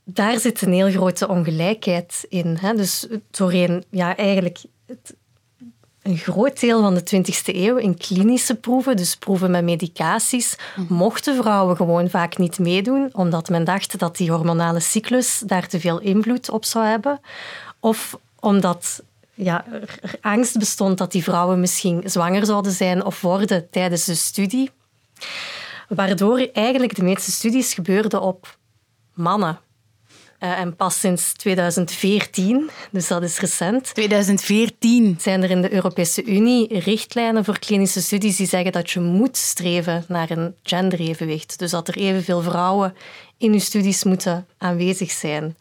daar 0.04 0.38
zit 0.38 0.62
een 0.62 0.72
heel 0.72 0.90
grote 0.90 1.28
ongelijkheid 1.28 2.26
in. 2.28 2.56
Hè? 2.60 2.74
Dus 2.74 3.06
doorheen 3.30 3.84
ja, 3.90 4.16
eigenlijk 4.16 4.58
het, 4.86 5.14
een 6.02 6.16
groot 6.16 6.60
deel 6.60 6.80
van 6.80 6.94
de 6.94 7.00
20e 7.00 7.54
eeuw 7.54 7.76
in 7.76 7.96
klinische 7.96 8.54
proeven, 8.54 8.96
dus 8.96 9.16
proeven 9.16 9.50
met 9.50 9.64
medicaties, 9.64 10.56
mhm. 10.76 10.94
mochten 10.94 11.36
vrouwen 11.36 11.76
gewoon 11.76 12.10
vaak 12.10 12.38
niet 12.38 12.58
meedoen, 12.58 13.08
omdat 13.12 13.48
men 13.48 13.64
dacht 13.64 13.98
dat 13.98 14.16
die 14.16 14.30
hormonale 14.30 14.80
cyclus 14.80 15.42
daar 15.46 15.68
te 15.68 15.80
veel 15.80 16.00
invloed 16.00 16.50
op 16.50 16.64
zou 16.64 16.86
hebben. 16.86 17.20
Of 17.80 18.18
omdat 18.40 19.02
ja, 19.34 19.64
er 19.66 20.18
angst 20.20 20.58
bestond 20.58 20.98
dat 20.98 21.12
die 21.12 21.22
vrouwen 21.22 21.60
misschien 21.60 22.02
zwanger 22.04 22.46
zouden 22.46 22.72
zijn 22.72 23.04
of 23.04 23.20
worden 23.20 23.70
tijdens 23.70 24.04
de 24.04 24.14
studie. 24.14 24.70
Waardoor 25.88 26.48
eigenlijk 26.52 26.96
de 26.96 27.02
meeste 27.02 27.30
studies 27.30 27.74
gebeurden 27.74 28.20
op 28.20 28.58
mannen. 29.12 29.58
Uh, 30.44 30.58
en 30.58 30.76
pas 30.76 31.00
sinds 31.00 31.32
2014, 31.32 32.70
dus 32.90 33.08
dat 33.08 33.22
is 33.22 33.38
recent. 33.38 33.94
2014. 33.94 35.16
Zijn 35.20 35.42
er 35.42 35.50
in 35.50 35.62
de 35.62 35.72
Europese 35.72 36.24
Unie 36.24 36.78
richtlijnen 36.78 37.44
voor 37.44 37.58
klinische 37.58 38.02
studies 38.02 38.36
die 38.36 38.46
zeggen 38.46 38.72
dat 38.72 38.90
je 38.90 39.00
moet 39.00 39.36
streven 39.36 40.04
naar 40.08 40.30
een 40.30 40.54
genderevenwicht. 40.62 41.58
Dus 41.58 41.70
dat 41.70 41.88
er 41.88 41.96
evenveel 41.96 42.42
vrouwen 42.42 42.94
in 43.38 43.52
je 43.52 43.58
studies 43.58 44.04
moeten 44.04 44.46
aanwezig 44.58 45.10
zijn. 45.10 45.56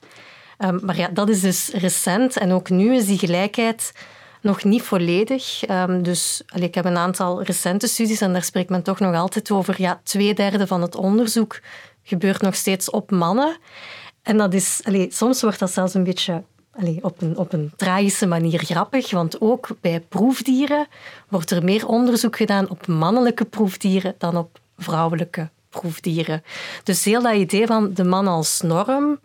Um, 0.58 0.80
maar 0.84 0.98
ja, 0.98 1.08
dat 1.08 1.30
is 1.30 1.42
dus 1.42 1.70
recent. 1.74 2.38
En 2.38 2.52
ook 2.52 2.70
nu 2.70 2.96
is 2.96 3.06
die 3.06 3.18
gelijkheid 3.18 3.94
nog 4.42 4.64
niet 4.64 4.82
volledig. 4.82 5.70
Um, 5.70 6.04
dus 6.04 6.42
allee, 6.48 6.68
ik 6.68 6.76
heb 6.76 6.86
een 6.86 6.98
aantal 6.98 7.44
recente 7.44 7.88
studies 7.88 8.22
en 8.22 8.34
daar 8.34 8.44
spreekt 8.44 8.70
men 8.70 8.84
toch 8.84 9.00
nog 9.00 9.16
altijd 9.16 9.52
over. 9.52 9.76
Ja, 9.78 10.02
twee 10.04 10.34
derde 10.34 10.68
van 10.68 10.82
het 10.82 10.96
onderzoek 10.96 11.60
gebeurt 12.04 12.42
nog 12.42 12.56
steeds 12.56 12.90
op 12.90 13.12
mannen. 13.12 13.58
En 14.24 14.38
dat 14.38 14.54
is, 14.54 14.82
allee, 14.84 15.08
soms 15.12 15.42
wordt 15.42 15.60
dat 15.60 15.72
zelfs 15.72 15.94
een 15.94 16.04
beetje 16.04 16.44
allee, 16.72 17.00
op, 17.02 17.22
een, 17.22 17.38
op 17.38 17.54
een 17.54 17.72
tragische 17.76 18.26
manier 18.28 18.60
grappig, 18.60 19.12
want 19.12 19.42
ook 19.42 19.68
bij 19.82 20.00
proefdieren 20.00 20.88
wordt 21.30 21.52
er 21.52 21.64
meer 21.64 21.88
onderzoek 21.88 22.36
gedaan 22.36 22.70
op 22.70 22.88
mannelijke 22.88 23.46
proefdieren 23.46 24.16
dan 24.18 24.38
op 24.38 24.60
vrouwelijke 24.78 25.50
proefdieren. 25.70 26.44
Dus 26.84 27.04
heel 27.04 27.22
dat 27.22 27.34
idee 27.34 27.66
van 27.66 27.94
de 27.94 28.04
man 28.04 28.28
als 28.28 28.62
norm, 28.62 29.20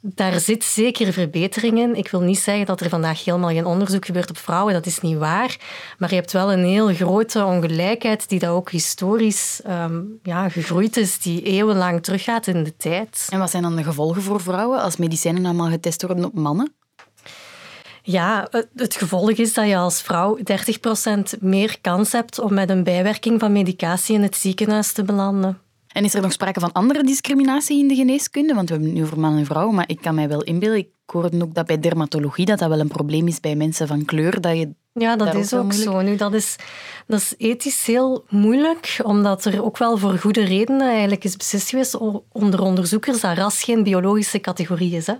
daar 0.00 0.40
zit 0.40 0.64
zeker 0.64 1.12
verbetering 1.12 1.78
in. 1.78 1.94
Ik 1.94 2.08
wil 2.08 2.20
niet 2.20 2.38
zeggen 2.38 2.66
dat 2.66 2.80
er 2.80 2.88
vandaag 2.88 3.24
helemaal 3.24 3.50
geen 3.50 3.66
onderzoek 3.66 4.06
gebeurt 4.06 4.30
op 4.30 4.38
vrouwen, 4.38 4.74
dat 4.74 4.86
is 4.86 5.00
niet 5.00 5.18
waar. 5.18 5.56
Maar 5.98 6.08
je 6.08 6.14
hebt 6.14 6.32
wel 6.32 6.52
een 6.52 6.64
heel 6.64 6.94
grote 6.94 7.44
ongelijkheid 7.44 8.28
die 8.28 8.38
dat 8.38 8.50
ook 8.50 8.70
historisch 8.70 9.60
um, 9.68 10.18
ja, 10.22 10.48
gegroeid 10.48 10.96
is, 10.96 11.18
die 11.18 11.42
eeuwenlang 11.42 12.02
teruggaat 12.02 12.46
in 12.46 12.64
de 12.64 12.76
tijd. 12.76 13.26
En 13.30 13.38
wat 13.38 13.50
zijn 13.50 13.62
dan 13.62 13.76
de 13.76 13.82
gevolgen 13.82 14.22
voor 14.22 14.40
vrouwen 14.40 14.80
als 14.80 14.96
medicijnen 14.96 15.44
allemaal 15.44 15.70
getest 15.70 16.02
worden 16.02 16.24
op 16.24 16.34
mannen? 16.34 16.74
Ja, 18.02 18.48
het 18.74 18.94
gevolg 18.94 19.30
is 19.30 19.54
dat 19.54 19.66
je 19.66 19.76
als 19.76 20.02
vrouw 20.02 20.38
30% 20.38 21.38
meer 21.40 21.78
kans 21.80 22.12
hebt 22.12 22.38
om 22.38 22.54
met 22.54 22.70
een 22.70 22.84
bijwerking 22.84 23.40
van 23.40 23.52
medicatie 23.52 24.14
in 24.14 24.22
het 24.22 24.36
ziekenhuis 24.36 24.92
te 24.92 25.04
belanden. 25.04 25.58
En 25.92 26.04
is 26.04 26.14
er 26.14 26.22
nog 26.22 26.32
sprake 26.32 26.60
van 26.60 26.72
andere 26.72 27.02
discriminatie 27.02 27.78
in 27.78 27.88
de 27.88 27.94
geneeskunde? 27.94 28.54
Want 28.54 28.68
we 28.68 28.74
hebben 28.74 28.92
het 28.92 29.00
nu 29.00 29.06
over 29.06 29.20
man 29.20 29.36
en 29.36 29.46
vrouw, 29.46 29.70
maar 29.70 29.88
ik 29.88 30.00
kan 30.00 30.14
mij 30.14 30.28
wel 30.28 30.42
inbeelden, 30.42 30.78
ik 30.78 30.88
hoorde 31.06 31.42
ook 31.42 31.54
dat 31.54 31.66
bij 31.66 31.80
dermatologie 31.80 32.44
dat 32.44 32.58
dat 32.58 32.68
wel 32.68 32.80
een 32.80 32.88
probleem 32.88 33.26
is 33.26 33.40
bij 33.40 33.54
mensen 33.54 33.86
van 33.86 34.04
kleur, 34.04 34.40
dat 34.40 34.56
je 34.56 34.70
ja, 34.92 35.16
dat 35.16 35.34
is 35.34 35.54
ook, 35.54 35.72
zo. 35.72 36.00
Nu, 36.00 36.16
dat, 36.16 36.34
is, 36.34 36.56
dat 37.06 37.20
is 37.20 37.34
ethisch 37.36 37.86
heel 37.86 38.24
moeilijk, 38.28 39.00
omdat 39.02 39.44
er 39.44 39.64
ook 39.64 39.78
wel 39.78 39.98
voor 39.98 40.18
goede 40.18 40.44
redenen 40.44 40.88
eigenlijk 40.88 41.24
is 41.24 41.36
beslist 41.36 41.68
geweest 41.68 41.96
onder 42.32 42.62
onderzoekers 42.62 43.20
dat 43.20 43.36
ras 43.36 43.62
geen 43.62 43.82
biologische 43.82 44.40
categorie 44.40 44.96
is. 44.96 45.06
Hè. 45.06 45.14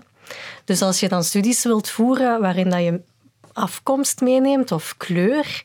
Dus 0.65 0.81
als 0.81 0.99
je 0.99 1.07
dan 1.07 1.23
studies 1.23 1.63
wilt 1.63 1.89
voeren 1.89 2.41
waarin 2.41 2.69
dat 2.69 2.79
je 2.79 3.01
afkomst 3.53 4.21
meeneemt 4.21 4.71
of 4.71 4.97
kleur, 4.97 5.61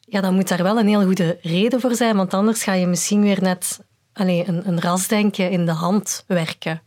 ja, 0.00 0.20
dan 0.20 0.34
moet 0.34 0.48
daar 0.48 0.62
wel 0.62 0.78
een 0.78 0.88
heel 0.88 1.04
goede 1.04 1.38
reden 1.42 1.80
voor 1.80 1.94
zijn, 1.94 2.16
want 2.16 2.34
anders 2.34 2.62
ga 2.62 2.72
je 2.72 2.86
misschien 2.86 3.22
weer 3.22 3.42
net 3.42 3.78
allee, 4.12 4.48
een, 4.48 4.68
een 4.68 4.80
rasdenken 4.80 5.50
in 5.50 5.66
de 5.66 5.72
hand 5.72 6.24
werken. 6.26 6.82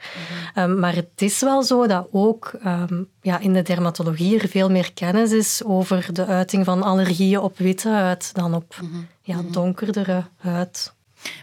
Ehm, 0.54 0.80
maar 0.80 0.96
het 0.96 1.22
is 1.22 1.40
wel 1.40 1.64
zo 1.64 1.88
dat 1.88 2.08
ook 2.12 2.52
ehm, 2.62 3.04
ja, 3.22 3.40
in 3.40 3.54
de 3.54 3.62
dermatologie 3.62 4.40
er 4.40 4.48
veel 4.48 4.70
meer 4.70 4.94
kennis 4.94 5.32
is 5.32 5.64
over 5.64 6.14
de 6.14 6.26
uiting 6.26 6.66
van 6.66 6.84
allergieën 6.84 7.40
op 7.40 7.58
witte 7.58 7.90
huid 7.90 8.34
dan 8.34 8.54
op 8.54 8.76
mhm. 8.82 9.02
ja, 9.22 9.42
mhm. 9.42 9.52
donkerdere 9.52 10.24
huid. 10.38 10.94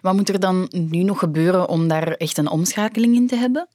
Wat 0.00 0.14
moet 0.14 0.28
er 0.28 0.40
dan 0.40 0.68
nu 0.70 1.02
nog 1.02 1.18
gebeuren 1.18 1.68
om 1.68 1.88
daar 1.88 2.08
echt 2.08 2.38
een 2.38 2.48
omschakeling 2.48 3.14
in 3.14 3.26
te 3.26 3.36
hebben? 3.36 3.68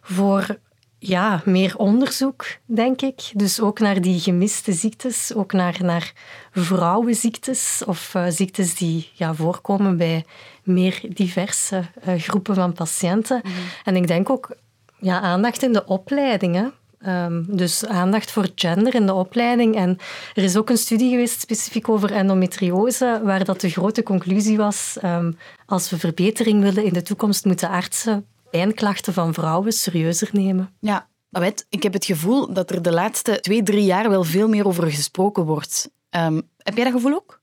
Voor 0.00 0.58
ja, 1.06 1.42
meer 1.44 1.76
onderzoek, 1.76 2.46
denk 2.64 3.00
ik. 3.02 3.30
Dus 3.34 3.60
ook 3.60 3.78
naar 3.78 4.00
die 4.00 4.20
gemiste 4.20 4.72
ziektes, 4.72 5.34
ook 5.34 5.52
naar, 5.52 5.78
naar 5.82 6.12
vrouwenziektes 6.50 7.82
of 7.86 8.14
uh, 8.14 8.24
ziektes 8.28 8.74
die 8.74 9.10
ja, 9.14 9.34
voorkomen 9.34 9.96
bij 9.96 10.24
meer 10.64 11.00
diverse 11.08 11.82
uh, 12.08 12.14
groepen 12.20 12.54
van 12.54 12.72
patiënten. 12.72 13.40
Mhm. 13.42 13.52
En 13.84 13.96
ik 13.96 14.06
denk 14.06 14.30
ook 14.30 14.56
ja, 14.98 15.20
aandacht 15.20 15.62
in 15.62 15.72
de 15.72 15.84
opleidingen. 15.84 16.72
Um, 17.06 17.46
dus 17.48 17.86
aandacht 17.86 18.30
voor 18.30 18.48
gender 18.54 18.94
in 18.94 19.06
de 19.06 19.14
opleiding. 19.14 19.76
En 19.76 19.98
er 20.34 20.42
is 20.42 20.56
ook 20.56 20.70
een 20.70 20.76
studie 20.76 21.10
geweest 21.10 21.40
specifiek 21.40 21.88
over 21.88 22.12
endometriose, 22.12 23.20
waar 23.24 23.44
dat 23.44 23.60
de 23.60 23.68
grote 23.68 24.02
conclusie 24.02 24.56
was, 24.56 24.96
um, 25.04 25.36
als 25.66 25.90
we 25.90 25.98
verbetering 25.98 26.62
willen 26.62 26.84
in 26.84 26.92
de 26.92 27.02
toekomst, 27.02 27.44
moeten 27.44 27.68
artsen 27.68 28.26
pijnklachten 28.50 29.12
van 29.12 29.34
vrouwen 29.34 29.72
serieuzer 29.72 30.28
nemen. 30.32 30.74
Ja, 30.80 31.08
weet, 31.28 31.66
ik 31.68 31.82
heb 31.82 31.92
het 31.92 32.04
gevoel 32.04 32.52
dat 32.52 32.70
er 32.70 32.82
de 32.82 32.92
laatste 32.92 33.40
twee, 33.40 33.62
drie 33.62 33.84
jaar 33.84 34.08
wel 34.10 34.24
veel 34.24 34.48
meer 34.48 34.66
over 34.66 34.90
gesproken 34.90 35.44
wordt. 35.44 35.90
Um, 36.10 36.42
heb 36.58 36.74
jij 36.74 36.84
dat 36.84 36.92
gevoel 36.92 37.14
ook? 37.14 37.42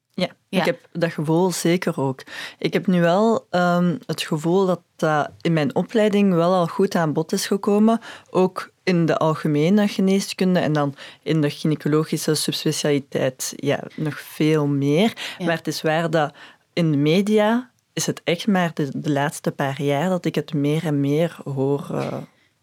Ja, 0.50 0.60
ik 0.60 0.66
heb 0.66 0.88
dat 0.92 1.12
gevoel 1.12 1.52
zeker 1.52 2.02
ook. 2.02 2.24
Ik 2.58 2.74
heb 2.74 2.88
nu 2.88 3.02
wel 3.02 3.48
um, 3.52 4.00
het 4.06 4.22
gevoel 4.22 4.66
dat 4.66 4.82
dat 4.96 5.30
in 5.42 5.54
mijn 5.54 5.76
opleiding 5.76 6.34
wel 6.34 6.54
al 6.54 6.68
goed 6.68 6.96
aan 6.96 7.14
bod 7.14 7.32
is 7.32 7.48
gekomen. 7.48 8.00
Ook 8.30 8.72
in 8.84 9.06
de 9.06 9.18
algemene 9.18 9.88
geneeskunde 9.88 10.60
en 10.60 10.74
dan 10.74 10.96
in 11.24 11.42
de 11.42 11.50
gynaecologische 11.50 12.36
subspecialiteit 12.36 13.54
ja, 13.56 13.84
nog 13.96 14.20
veel 14.20 14.68
meer. 14.68 15.36
Maar 15.40 15.58
het 15.58 15.68
is 15.68 15.82
waar 15.82 16.10
dat 16.10 16.34
in 16.74 16.92
de 16.92 16.98
media 16.98 17.70
is 17.94 18.06
het 18.06 18.22
echt 18.24 18.48
maar 18.48 18.72
de, 18.74 18.90
de, 18.94 19.12
laatste 19.12 19.52
paar 19.52 19.82
jaar 19.82 20.10
dat 20.10 20.26
ik 20.26 20.36
het 20.36 20.54
meer 20.54 20.86
en 20.86 21.00
meer 21.00 21.38
hoor. 21.44 21.88
Uh, 21.92 22.18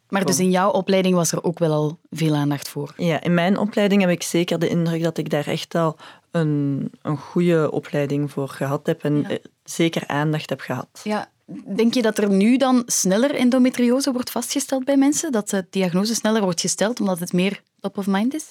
maar 0.08 0.24
dus 0.24 0.38
in 0.38 0.50
jouw 0.50 0.70
opleiding 0.70 1.14
was 1.14 1.32
er 1.32 1.44
ook 1.44 1.58
wel 1.58 1.72
al 1.72 1.98
veel 2.10 2.34
aandacht 2.34 2.68
voor? 2.68 2.94
Ja, 2.96 3.22
in 3.22 3.34
mijn 3.34 3.58
opleiding 3.58 4.00
heb 4.00 4.10
ik 4.10 4.22
zeker 4.22 4.58
de 4.58 4.68
indruk 4.68 5.02
dat 5.02 5.18
ik 5.18 5.30
daar 5.30 5.46
echt 5.46 5.74
al 5.74 5.96
een, 6.30 6.90
een 7.02 7.16
goede 7.16 7.70
opleiding 7.70 8.30
voor 8.30 8.48
gehad 8.48 8.86
heb 8.86 9.04
en 9.04 9.24
eh, 9.24 9.36
zeker 9.64 10.06
aandacht 10.06 10.50
heb 10.50 10.60
gehad. 10.60 11.00
Ja. 11.02 11.30
Denk 11.74 11.94
je 11.94 12.02
dat 12.02 12.18
er 12.18 12.30
nu 12.30 12.56
dan 12.56 12.82
sneller 12.86 13.34
endometriose 13.34 14.12
wordt 14.12 14.30
vastgesteld 14.30 14.84
bij 14.84 14.96
mensen? 14.96 15.32
Dat 15.32 15.50
de 15.50 15.66
diagnose 15.70 16.14
sneller 16.14 16.42
wordt 16.42 16.60
gesteld 16.60 17.00
omdat 17.00 17.18
het 17.18 17.32
meer 17.32 17.62
top 17.80 17.98
of 17.98 18.06
mind 18.06 18.34
is? 18.34 18.50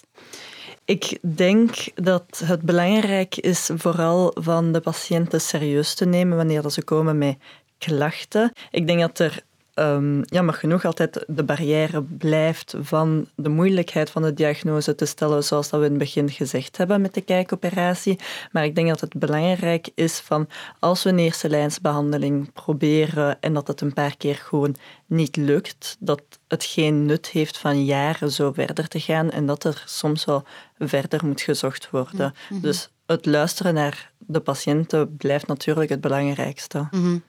Ik 0.86 1.18
denk 1.22 1.76
dat 1.96 2.42
het 2.46 2.62
belangrijk 2.62 3.36
is 3.36 3.70
vooral 3.74 4.32
van 4.40 4.72
de 4.72 4.80
patiënten 4.80 5.42
serieus 5.42 5.94
te 5.94 6.06
nemen 6.06 6.38
wanneer 6.38 6.70
ze 6.70 6.84
komen 6.84 7.18
met 7.18 7.38
klachten. 7.78 8.52
Ik 8.72 8.88
denk 8.88 9.00
dat 9.00 9.20
er 9.20 9.44
um, 9.80 10.24
jammer 10.26 10.54
genoeg 10.54 10.86
altijd 10.86 11.26
de 11.28 11.44
barrière 11.44 12.04
blijft 12.04 12.76
van 12.80 13.28
de 13.36 13.50
moeilijkheid 13.50 14.10
van 14.10 14.22
de 14.22 14.34
diagnose 14.34 14.96
te 14.96 15.06
stellen, 15.06 15.44
zoals 15.44 15.70
dat 15.70 15.80
we 15.80 15.86
in 15.86 15.92
het 15.92 16.02
begin 16.02 16.30
gezegd 16.30 16.78
hebben 16.78 17.02
met 17.02 17.14
de 17.14 17.22
kijkoperatie. 17.22 18.20
Maar 18.52 18.66
ik 18.66 18.76
denk 18.76 18.88
dat 18.88 19.02
het 19.02 19.14
belangrijk 19.14 19.90
is 19.96 20.20
van 20.20 20.48
als 20.80 21.04
we 21.04 21.10
een 21.10 21.20
eerste 21.20 21.50
lijnsbehandeling 21.50 22.54
proberen 22.54 23.38
en 23.42 23.54
dat 23.54 23.68
het 23.68 23.82
een 23.82 23.94
paar 23.94 24.18
keer 24.18 24.36
gewoon 24.36 24.76
niet 25.06 25.36
lukt, 25.36 25.98
dat 26.00 26.22
het 26.48 26.64
geen 26.64 27.06
nut 27.06 27.28
heeft 27.28 27.58
van 27.58 27.86
jaren 27.86 28.32
zo 28.32 28.52
verder 28.52 28.88
te 28.88 29.00
gaan 29.00 29.32
en 29.32 29.46
dat 29.46 29.64
er 29.64 29.84
soms 29.86 30.26
wel 30.26 30.44
verder 30.78 31.26
moet 31.26 31.42
gezocht 31.42 31.90
worden. 31.90 32.34
Mhm. 32.50 32.62
Dus 32.62 32.90
het 33.06 33.26
luisteren 33.26 33.74
naar 33.74 34.12
de 34.18 34.40
patiënten 34.40 35.18
blijft 35.18 35.48
natuurlijk 35.48 35.90
het 35.90 36.02
belangrijkste. 36.02 36.88
Mm 36.92 37.24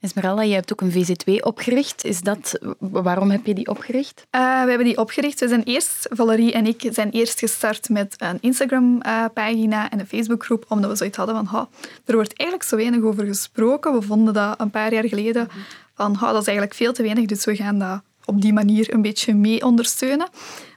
Esmeralda, 0.00 0.42
je 0.42 0.54
hebt 0.54 0.72
ook 0.72 0.80
een 0.80 0.92
VZ2 0.92 1.34
opgericht. 1.40 2.04
Is 2.04 2.20
dat, 2.20 2.58
waarom 2.78 3.30
heb 3.30 3.46
je 3.46 3.54
die 3.54 3.68
opgericht? 3.68 4.26
Uh, 4.30 4.40
we 4.40 4.68
hebben 4.68 4.86
die 4.86 4.98
opgericht. 4.98 5.40
We 5.40 5.48
zijn 5.48 5.62
eerst, 5.62 6.06
Valerie 6.10 6.52
en 6.52 6.66
ik, 6.66 6.88
zijn 6.90 7.10
eerst 7.10 7.38
gestart 7.38 7.88
met 7.88 8.14
een 8.18 8.38
Instagram-pagina 8.40 9.90
en 9.90 9.98
een 10.00 10.06
Facebookgroep, 10.06 10.64
omdat 10.68 10.90
we 10.90 10.96
zoiets 10.96 11.16
hadden 11.16 11.46
van, 11.46 11.68
er 12.04 12.14
wordt 12.14 12.36
eigenlijk 12.36 12.68
zo 12.68 12.76
weinig 12.76 13.02
over 13.02 13.26
gesproken. 13.26 13.92
We 13.92 14.02
vonden 14.02 14.34
dat 14.34 14.60
een 14.60 14.70
paar 14.70 14.92
jaar 14.92 15.08
geleden 15.08 15.48
van, 15.94 16.16
dat 16.20 16.40
is 16.40 16.46
eigenlijk 16.46 16.74
veel 16.74 16.92
te 16.92 17.02
weinig, 17.02 17.26
dus 17.26 17.44
we 17.44 17.56
gaan 17.56 17.78
dat 17.78 18.00
op 18.24 18.40
die 18.40 18.52
manier 18.52 18.94
een 18.94 19.02
beetje 19.02 19.34
mee 19.34 19.64
ondersteunen. 19.64 20.28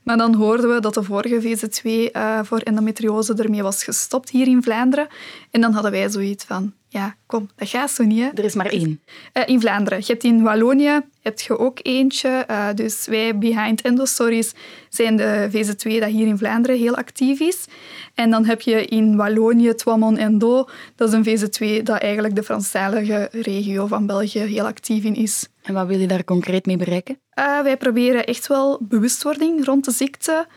Maar 0.04 0.18
dan 0.18 0.34
hoorden 0.34 0.74
we 0.74 0.82
dat 0.82 0.94
de 0.94 1.04
vorige 1.04 1.42
VZ2 1.42 1.84
uh, 1.84 2.40
voor 2.44 2.60
endometriose 2.60 3.34
ermee 3.34 3.64
was 3.64 3.84
gestopt 3.84 4.30
hier 4.30 4.48
in 4.48 4.64
Vlaanderen. 4.64 5.08
En 5.52 5.62
dan 5.62 5.74
hadden 5.74 5.92
wij 5.92 6.10
zoiets 6.10 6.46
van, 6.46 6.74
ja, 6.94 7.16
kom, 7.26 7.50
dat 7.56 7.70
gaat 7.70 7.92
zo 7.92 8.04
niet. 8.04 8.20
Hè? 8.20 8.30
Er 8.36 8.44
is 8.44 8.54
maar 8.54 8.66
één. 8.66 9.02
Uh, 9.34 9.44
in 9.46 9.62
Vlaanderen. 9.62 10.00
Je 10.00 10.06
hebt 10.06 10.24
in 10.24 10.42
Wallonië 10.42 11.02
heb 11.22 11.40
je 11.40 11.60
ook 11.60 11.80
eentje. 11.82 12.46
Uh, 12.50 12.68
dus 12.76 13.06
wij, 13.06 13.38
Behind 13.38 13.82
Endo 13.82 14.06
Stories, 14.06 14.54
zijn 14.90 15.16
de 15.16 15.50
VZ2 15.52 16.00
dat 16.00 16.10
hier 16.10 16.28
in 16.28 16.38
Vlaanderen 16.38 16.78
heel 16.78 16.96
actief 16.96 17.40
is. 17.40 17.66
En 18.14 18.30
dan 18.30 18.46
heb 18.46 18.62
je 18.62 18.86
in 18.86 19.16
Wallonië 19.16 19.74
Twamon 19.74 20.18
Endo. 20.18 20.68
Dat 20.96 21.14
is 21.14 21.14
een 21.14 21.26
VZ2 21.26 21.84
dat 21.84 21.98
eigenlijk 22.02 22.36
de 22.36 22.44
Franstalige 22.44 23.30
regio 23.32 23.88
van 23.88 24.06
België 24.06 24.40
heel 24.40 24.66
actief 24.66 25.04
in 25.04 25.16
is. 25.16 25.48
En 25.64 25.74
wat 25.74 25.88
wil 25.88 26.00
je 26.00 26.08
daar 26.08 26.24
concreet 26.24 26.66
mee 26.66 26.78
bereiken? 26.78 27.20
Uh, 27.40 27.62
wij 27.62 27.78
proberen 27.78 28.26
echt 28.26 28.48
wel 28.48 28.78
bewustwording 28.82 29.66
rond 29.66 29.86
de 29.86 29.92
ziekte. 29.92 30.48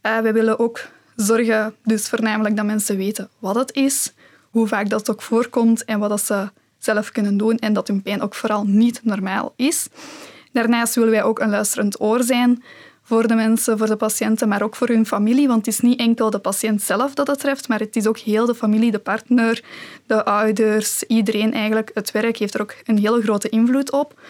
Wij 0.00 0.32
willen 0.32 0.58
ook 0.58 0.80
zorgen, 1.16 1.74
dus 1.84 2.08
voornamelijk 2.08 2.56
dat 2.56 2.64
mensen 2.64 2.96
weten 2.96 3.28
wat 3.38 3.54
het 3.54 3.74
is, 3.74 4.12
hoe 4.52 4.66
vaak 4.66 4.88
dat 4.88 5.10
ook 5.10 5.22
voorkomt 5.22 5.84
en 5.84 5.98
wat 5.98 6.08
dat 6.08 6.20
ze 6.20 6.50
zelf 6.78 7.10
kunnen 7.10 7.36
doen 7.36 7.58
en 7.58 7.72
dat 7.72 7.88
hun 7.88 8.02
pijn 8.02 8.22
ook 8.22 8.34
vooral 8.34 8.64
niet 8.66 9.00
normaal 9.04 9.52
is. 9.56 9.88
Daarnaast 10.52 10.94
willen 10.94 11.10
wij 11.10 11.22
ook 11.22 11.38
een 11.38 11.50
luisterend 11.50 12.00
oor 12.00 12.22
zijn 12.22 12.62
voor 13.02 13.26
de 13.26 13.34
mensen, 13.34 13.78
voor 13.78 13.86
de 13.86 13.96
patiënten, 13.96 14.48
maar 14.48 14.62
ook 14.62 14.76
voor 14.76 14.88
hun 14.88 15.06
familie. 15.06 15.48
Want 15.48 15.66
het 15.66 15.74
is 15.74 15.80
niet 15.80 15.98
enkel 15.98 16.30
de 16.30 16.38
patiënt 16.38 16.82
zelf 16.82 17.14
dat 17.14 17.26
het 17.26 17.38
treft, 17.38 17.68
maar 17.68 17.78
het 17.78 17.96
is 17.96 18.06
ook 18.06 18.18
heel 18.18 18.46
de 18.46 18.54
familie, 18.54 18.90
de 18.90 18.98
partner, 18.98 19.64
de 20.06 20.24
ouders, 20.24 21.02
iedereen 21.02 21.52
eigenlijk. 21.52 21.90
Het 21.94 22.10
werk 22.10 22.36
heeft 22.36 22.54
er 22.54 22.60
ook 22.60 22.74
een 22.84 22.98
hele 22.98 23.22
grote 23.22 23.48
invloed 23.48 23.92
op. 23.92 24.20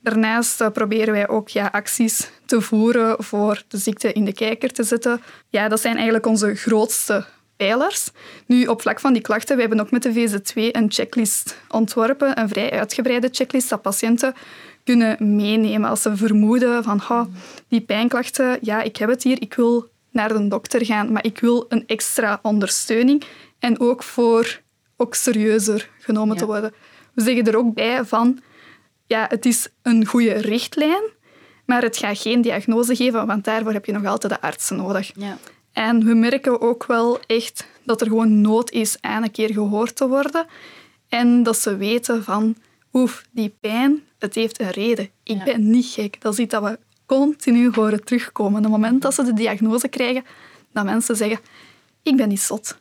Daarnaast 0.00 0.60
eh, 0.60 0.70
proberen 0.70 1.12
wij 1.12 1.28
ook 1.28 1.48
ja, 1.48 1.68
acties 1.72 2.30
te 2.46 2.60
voeren 2.60 3.24
voor 3.24 3.62
de 3.68 3.78
ziekte 3.78 4.12
in 4.12 4.24
de 4.24 4.32
kijker 4.32 4.72
te 4.72 4.82
zetten. 4.82 5.22
Ja, 5.48 5.68
dat 5.68 5.80
zijn 5.80 5.94
eigenlijk 5.94 6.26
onze 6.26 6.54
grootste 6.54 7.24
pijlers. 7.62 8.10
Nu, 8.46 8.66
op 8.66 8.80
vlak 8.80 9.00
van 9.00 9.12
die 9.12 9.22
klachten, 9.22 9.54
we 9.54 9.60
hebben 9.60 9.80
ook 9.80 9.90
met 9.90 10.02
de 10.02 10.12
VZ2 10.12 10.54
een 10.54 10.90
checklist 10.90 11.58
ontworpen, 11.68 12.40
een 12.40 12.48
vrij 12.48 12.70
uitgebreide 12.70 13.28
checklist 13.30 13.68
dat 13.68 13.82
patiënten 13.82 14.34
kunnen 14.84 15.36
meenemen 15.36 15.90
als 15.90 16.02
ze 16.02 16.16
vermoeden 16.16 16.84
van 16.84 17.00
oh, 17.08 17.22
die 17.68 17.80
pijnklachten, 17.80 18.58
ja, 18.60 18.82
ik 18.82 18.96
heb 18.96 19.08
het 19.08 19.22
hier, 19.22 19.40
ik 19.40 19.54
wil 19.54 19.90
naar 20.10 20.28
de 20.28 20.48
dokter 20.48 20.84
gaan, 20.84 21.12
maar 21.12 21.24
ik 21.24 21.38
wil 21.40 21.64
een 21.68 21.86
extra 21.86 22.38
ondersteuning 22.42 23.22
en 23.58 23.80
ook 23.80 24.02
voor 24.02 24.60
ook 24.96 25.14
serieuzer 25.14 25.88
genomen 25.98 26.36
te 26.36 26.46
worden. 26.46 26.72
We 27.14 27.22
zeggen 27.22 27.44
er 27.44 27.56
ook 27.56 27.74
bij 27.74 28.04
van, 28.04 28.38
ja, 29.06 29.26
het 29.28 29.46
is 29.46 29.68
een 29.82 30.06
goede 30.06 30.32
richtlijn, 30.32 31.10
maar 31.66 31.82
het 31.82 31.96
gaat 31.96 32.18
geen 32.18 32.42
diagnose 32.42 32.96
geven, 32.96 33.26
want 33.26 33.44
daarvoor 33.44 33.72
heb 33.72 33.84
je 33.84 33.92
nog 33.92 34.04
altijd 34.04 34.32
de 34.32 34.40
artsen 34.40 34.76
nodig. 34.76 35.12
Ja. 35.14 35.38
En 35.72 36.04
we 36.04 36.14
merken 36.14 36.60
ook 36.60 36.86
wel 36.86 37.20
echt 37.26 37.66
dat 37.84 38.00
er 38.00 38.06
gewoon 38.06 38.40
nood 38.40 38.70
is 38.70 38.96
aan 39.00 39.22
een 39.22 39.30
keer 39.30 39.52
gehoord 39.52 39.96
te 39.96 40.08
worden 40.08 40.46
en 41.08 41.42
dat 41.42 41.58
ze 41.58 41.76
weten 41.76 42.24
van, 42.24 42.56
oef, 42.92 43.24
die 43.30 43.54
pijn, 43.60 44.02
het 44.18 44.34
heeft 44.34 44.60
een 44.60 44.70
reden. 44.70 45.08
Ik 45.22 45.44
ben 45.44 45.70
niet 45.70 45.86
gek. 45.86 46.20
Dat 46.20 46.32
is 46.32 46.38
iets 46.38 46.52
dat 46.52 46.62
we 46.62 46.78
continu 47.06 47.70
horen 47.74 48.04
terugkomen. 48.04 48.56
Op 48.56 48.62
het 48.62 48.72
moment 48.72 49.02
dat 49.02 49.14
ze 49.14 49.24
de 49.24 49.32
diagnose 49.32 49.88
krijgen, 49.88 50.24
dat 50.72 50.84
mensen 50.84 51.16
zeggen, 51.16 51.38
ik 52.02 52.16
ben 52.16 52.28
niet 52.28 52.40
zot. 52.40 52.78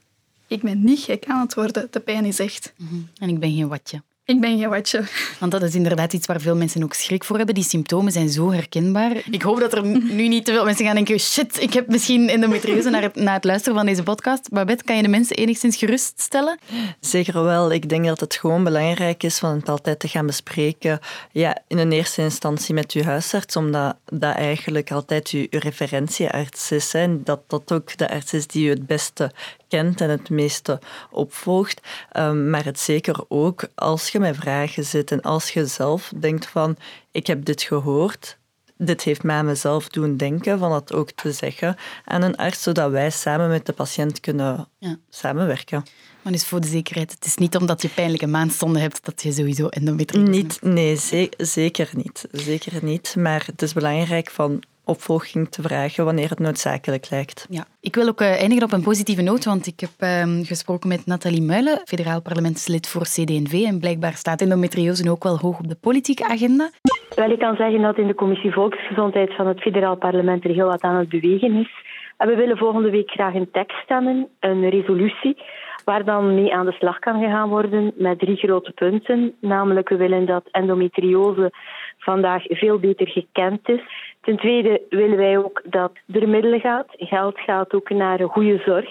Ik 0.47 0.62
ben 0.62 0.84
niet 0.84 0.99
gek 0.99 1.25
aan 1.25 1.39
het 1.39 1.54
worden. 1.54 1.88
De 1.91 1.99
pijn 1.99 2.25
is 2.25 2.39
echt. 2.39 2.73
Mhm. 2.77 2.95
En 3.17 3.30
ik 3.30 3.39
ben 3.39 3.56
geen 3.56 3.67
watje. 3.67 4.01
Ik 4.25 4.41
ben 4.41 4.60
geen 4.60 4.69
watje. 4.69 5.03
Want 5.39 5.51
dat 5.51 5.62
is 5.62 5.75
inderdaad 5.75 6.13
iets 6.13 6.27
waar 6.27 6.41
veel 6.41 6.55
mensen 6.55 6.84
ook 6.84 6.93
schrik 6.93 7.23
voor 7.23 7.38
hebben. 7.38 7.55
Die 7.55 7.63
symptomen 7.63 8.12
zijn 8.12 8.29
zo 8.29 8.51
herkenbaar. 8.51 9.21
Ik 9.31 9.41
hoop 9.41 9.60
dat 9.60 9.73
er 9.73 9.86
nu 9.86 10.27
niet 10.27 10.45
te 10.45 10.51
veel 10.51 10.65
mensen 10.65 10.86
gaan 10.86 10.95
denken 10.95 11.19
shit, 11.19 11.62
ik 11.62 11.73
heb 11.73 11.88
misschien 11.88 12.29
endometriose 12.29 12.89
na 12.89 13.01
het, 13.01 13.15
na 13.15 13.34
het 13.34 13.43
luisteren 13.43 13.77
van 13.77 13.86
deze 13.86 14.03
podcast. 14.03 14.49
Babette, 14.49 14.84
kan 14.84 14.95
je 14.95 15.01
de 15.01 15.07
mensen 15.07 15.36
enigszins 15.36 15.77
geruststellen? 15.77 16.60
Zeker 16.99 17.43
wel. 17.43 17.71
Ik 17.71 17.89
denk 17.89 18.05
dat 18.05 18.19
het 18.19 18.36
gewoon 18.36 18.63
belangrijk 18.63 19.23
is 19.23 19.43
om 19.43 19.49
het 19.49 19.69
altijd 19.69 19.99
te 19.99 20.07
gaan 20.07 20.25
bespreken. 20.25 20.99
Ja, 21.31 21.57
in 21.67 21.77
een 21.77 21.91
eerste 21.91 22.21
instantie 22.21 22.73
met 22.73 22.91
uw 22.91 23.03
huisarts, 23.03 23.55
omdat 23.55 23.95
dat 24.05 24.36
eigenlijk 24.36 24.91
altijd 24.91 25.29
uw 25.29 25.45
referentiearts 25.49 26.71
is. 26.71 26.93
En 26.93 27.21
dat 27.23 27.39
dat 27.47 27.71
ook 27.71 27.97
de 27.97 28.10
arts 28.10 28.34
is 28.34 28.47
die 28.47 28.65
u 28.65 28.69
het 28.69 28.86
beste 28.86 29.31
kent 29.71 30.01
en 30.01 30.10
het 30.10 30.29
meeste 30.29 30.79
opvolgt. 31.12 31.81
Um, 32.17 32.49
maar 32.49 32.65
het 32.65 32.79
zeker 32.79 33.25
ook 33.27 33.67
als 33.75 34.10
je 34.10 34.19
met 34.19 34.36
vragen 34.36 34.84
zit 34.84 35.12
en 35.12 35.21
als 35.21 35.51
je 35.51 35.65
zelf 35.65 36.12
denkt 36.15 36.45
van 36.45 36.75
ik 37.12 37.27
heb 37.27 37.45
dit 37.45 37.62
gehoord, 37.62 38.38
dit 38.77 39.03
heeft 39.03 39.23
mij 39.23 39.43
mezelf 39.43 39.89
doen 39.89 40.17
denken, 40.17 40.60
van 40.60 40.69
dat 40.69 40.93
ook 40.93 41.12
te 41.12 41.31
zeggen 41.31 41.75
aan 42.05 42.21
een 42.21 42.36
arts, 42.36 42.63
zodat 42.63 42.91
wij 42.91 43.10
samen 43.10 43.49
met 43.49 43.65
de 43.65 43.73
patiënt 43.73 44.19
kunnen 44.19 44.67
ja. 44.77 44.97
samenwerken. 45.10 45.84
Maar 46.21 46.31
dus 46.31 46.45
voor 46.45 46.62
de 46.62 46.67
zekerheid, 46.67 47.12
het 47.12 47.25
is 47.25 47.36
niet 47.36 47.55
omdat 47.55 47.81
je 47.81 47.89
pijnlijke 47.89 48.27
maandstonden 48.27 48.81
hebt 48.81 49.05
dat 49.05 49.21
je 49.21 49.31
sowieso 49.31 49.67
endometriose 49.67 50.29
niet, 50.29 50.62
Nee, 50.62 50.95
zeker 51.38 51.89
niet. 51.93 52.27
Zeker 52.31 52.84
niet. 52.84 53.15
Maar 53.17 53.43
het 53.45 53.62
is 53.62 53.73
belangrijk 53.73 54.29
van 54.29 54.63
opvolging 54.86 55.50
te 55.50 55.62
vragen 55.62 56.06
wanneer 56.06 56.30
het 56.30 56.39
noodzakelijk 56.39 57.10
lijkt. 57.10 57.48
Ja. 57.50 57.65
Ik 57.82 57.96
wil 57.96 58.08
ook 58.08 58.22
uh, 58.22 58.28
eindigen 58.28 58.63
op 58.63 58.72
een 58.72 58.84
positieve 58.84 59.22
noot, 59.22 59.46
want 59.46 59.67
ik 59.67 59.80
heb 59.80 59.89
uh, 60.00 60.46
gesproken 60.46 60.89
met 60.89 61.06
Nathalie 61.06 61.41
Muilen, 61.41 61.82
federaal 61.86 62.22
parlementslid 62.22 62.88
voor 62.88 63.02
CD&V, 63.02 63.54
en 63.65 63.80
blijkbaar 63.80 64.13
staat 64.13 64.41
endometriose 64.41 65.12
ook 65.12 65.24
wel 65.24 65.38
hoog 65.38 65.60
op 65.60 65.67
de 65.67 65.78
politieke 65.82 66.28
agenda. 66.28 66.70
Wel, 67.15 67.32
ik 67.32 67.39
kan 67.39 67.56
zeggen 67.56 67.82
dat 67.82 67.98
in 67.98 68.08
de 68.08 68.15
commissie 68.15 68.54
Volksgezondheid 68.54 69.36
van 69.36 69.48
het 69.48 69.62
federaal 69.62 69.96
parlement 69.96 70.44
er 70.44 70.54
heel 70.54 70.67
wat 70.67 70.82
aan 70.82 70.96
het 70.96 71.10
bewegen 71.10 71.54
is. 71.54 71.70
En 72.17 72.28
we 72.28 72.36
willen 72.36 72.58
volgende 72.58 72.89
week 72.89 73.10
graag 73.10 73.34
een 73.34 73.52
tekst 73.52 73.78
stemmen, 73.84 74.28
een 74.39 74.70
resolutie, 74.70 75.38
waar 75.86 76.04
dan 76.06 76.36
mee 76.36 76.54
aan 76.54 76.65
de 76.65 76.72
slag 76.72 77.00
kan 77.00 77.22
gegaan 77.22 77.50
worden 77.50 77.94
met 77.96 78.20
drie 78.20 78.36
grote 78.36 78.72
punten. 78.72 79.34
Namelijk, 79.39 79.89
we 79.89 79.96
willen 79.96 80.26
dat 80.26 80.48
endometriose 80.52 81.52
vandaag 81.98 82.44
veel 82.48 82.80
beter 82.80 83.08
gekend 83.08 83.70
is. 83.70 83.82
Ten 84.21 84.38
tweede 84.38 84.81
willen 84.89 85.17
wij 85.17 85.38
ook 85.38 85.62
dat 85.65 85.91
er 86.12 86.29
middelen 86.29 86.60
gaat. 86.60 86.88
Geld 86.89 87.39
gaat 87.39 87.73
ook 87.73 87.89
naar 87.89 88.19
goede 88.19 88.62
zorg. 88.65 88.89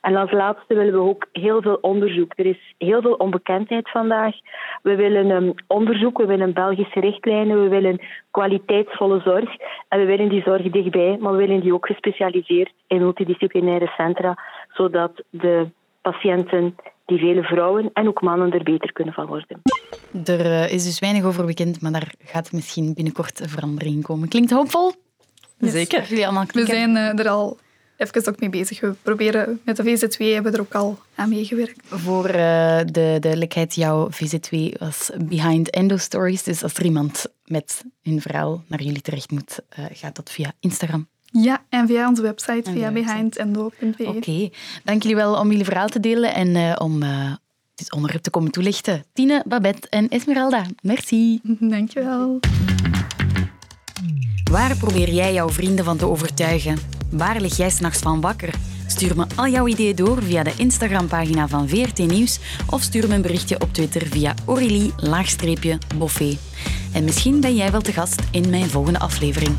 En 0.00 0.16
als 0.16 0.30
laatste 0.30 0.74
willen 0.74 0.92
we 0.92 0.98
ook 0.98 1.26
heel 1.32 1.62
veel 1.62 1.78
onderzoek. 1.80 2.32
Er 2.36 2.46
is 2.46 2.74
heel 2.78 3.00
veel 3.00 3.14
onbekendheid 3.14 3.90
vandaag. 3.90 4.34
We 4.82 4.96
willen 4.96 5.30
um, 5.30 5.54
onderzoek, 5.66 6.18
we 6.18 6.26
willen 6.26 6.52
Belgische 6.52 7.00
richtlijnen, 7.00 7.62
we 7.62 7.68
willen 7.68 8.00
kwaliteitsvolle 8.30 9.20
zorg. 9.20 9.50
En 9.88 9.98
we 9.98 10.04
willen 10.04 10.28
die 10.28 10.42
zorg 10.42 10.62
dichtbij, 10.62 11.16
maar 11.20 11.32
we 11.32 11.38
willen 11.38 11.60
die 11.60 11.74
ook 11.74 11.86
gespecialiseerd 11.86 12.72
in 12.86 12.98
multidisciplinaire 12.98 13.92
centra, 13.96 14.38
zodat 14.72 15.22
de 15.30 15.66
patiënten 16.00 16.76
die 17.04 17.18
vele 17.18 17.42
vrouwen 17.42 17.90
en 17.92 18.08
ook 18.08 18.20
mannen 18.20 18.52
er 18.52 18.62
beter 18.62 18.92
kunnen 18.92 19.14
van 19.14 19.26
worden. 19.26 19.62
Er 20.24 20.40
eh, 20.40 20.72
is 20.72 20.84
dus 20.84 20.98
weinig 20.98 21.24
over 21.24 21.46
bekend, 21.46 21.80
maar 21.80 21.92
daar 21.92 22.12
gaat 22.24 22.52
misschien 22.52 22.94
binnenkort 22.94 23.40
een 23.40 23.48
verandering 23.48 24.02
komen. 24.02 24.28
Klinkt 24.28 24.50
hoopvol? 24.50 24.92
Zeker. 25.58 26.04
Jullie 26.08 26.24
allemaal 26.24 26.44
We 26.52 26.64
zijn 26.64 26.96
eh, 26.96 27.18
er 27.18 27.28
al 27.28 27.58
even 27.96 28.28
ook 28.28 28.40
mee 28.40 28.50
bezig. 28.50 28.80
We 28.80 28.94
proberen 29.02 29.60
met 29.64 29.76
de 29.76 29.82
VZ2 29.82 30.16
hebben 30.16 30.52
we 30.52 30.58
er 30.58 30.64
ook 30.64 30.74
al 30.74 30.98
aan 31.14 31.28
meegewerkt. 31.28 31.80
Voor 31.84 32.26
uh, 32.26 32.34
de 32.78 33.16
duidelijkheid, 33.20 33.74
jouw 33.74 34.08
VZ2 34.10 34.78
was 34.78 35.10
Behind 35.24 35.70
Endo 35.70 35.96
Stories. 35.96 36.42
Dus 36.42 36.62
als 36.62 36.74
er 36.74 36.84
iemand 36.84 37.26
met 37.44 37.84
hun 38.02 38.20
verhaal 38.20 38.62
naar 38.66 38.82
jullie 38.82 39.00
terecht 39.00 39.30
moet, 39.30 39.60
uh, 39.78 39.84
gaat 39.92 40.16
dat 40.16 40.30
via 40.30 40.52
Instagram. 40.60 41.08
Ja, 41.32 41.64
en 41.68 41.86
via 41.86 42.08
onze 42.08 42.22
website, 42.22 42.70
via 42.70 42.90
behindendo.be. 42.90 44.04
Oké, 44.04 44.50
dank 44.84 45.02
jullie 45.02 45.16
wel 45.16 45.34
om 45.34 45.50
jullie 45.50 45.64
verhaal 45.64 45.88
te 45.88 46.00
delen 46.00 46.34
en 46.34 46.48
uh, 46.48 46.76
om 46.78 47.02
uh, 47.02 47.32
dit 47.74 47.92
onderwerp 47.92 48.22
te 48.22 48.30
komen 48.30 48.50
toelichten. 48.50 49.04
Tine, 49.12 49.42
Babette 49.46 49.88
en 49.88 50.08
Esmeralda, 50.08 50.66
merci. 50.82 51.40
Dankjewel. 51.60 52.40
Waar 54.50 54.76
probeer 54.76 55.10
jij 55.10 55.32
jouw 55.32 55.48
vrienden 55.48 55.84
van 55.84 55.96
te 55.96 56.06
overtuigen? 56.06 56.78
Waar 57.10 57.40
lig 57.40 57.56
jij 57.56 57.70
s'nachts 57.70 57.98
van 57.98 58.20
wakker? 58.20 58.54
Stuur 58.86 59.16
me 59.16 59.26
al 59.36 59.48
jouw 59.48 59.66
ideeën 59.66 59.96
door 59.96 60.22
via 60.22 60.42
de 60.42 60.52
Instagram-pagina 60.56 61.48
van 61.48 61.68
VRT 61.68 61.98
Nieuws 61.98 62.38
of 62.70 62.82
stuur 62.82 63.08
me 63.08 63.14
een 63.14 63.22
berichtje 63.22 63.60
op 63.60 63.72
Twitter 63.72 64.06
via 64.06 64.34
Aurélie-Boffé. 64.46 66.36
En 66.92 67.04
misschien 67.04 67.40
ben 67.40 67.56
jij 67.56 67.70
wel 67.70 67.80
te 67.80 67.92
gast 67.92 68.22
in 68.30 68.50
mijn 68.50 68.68
volgende 68.68 68.98
aflevering. 68.98 69.56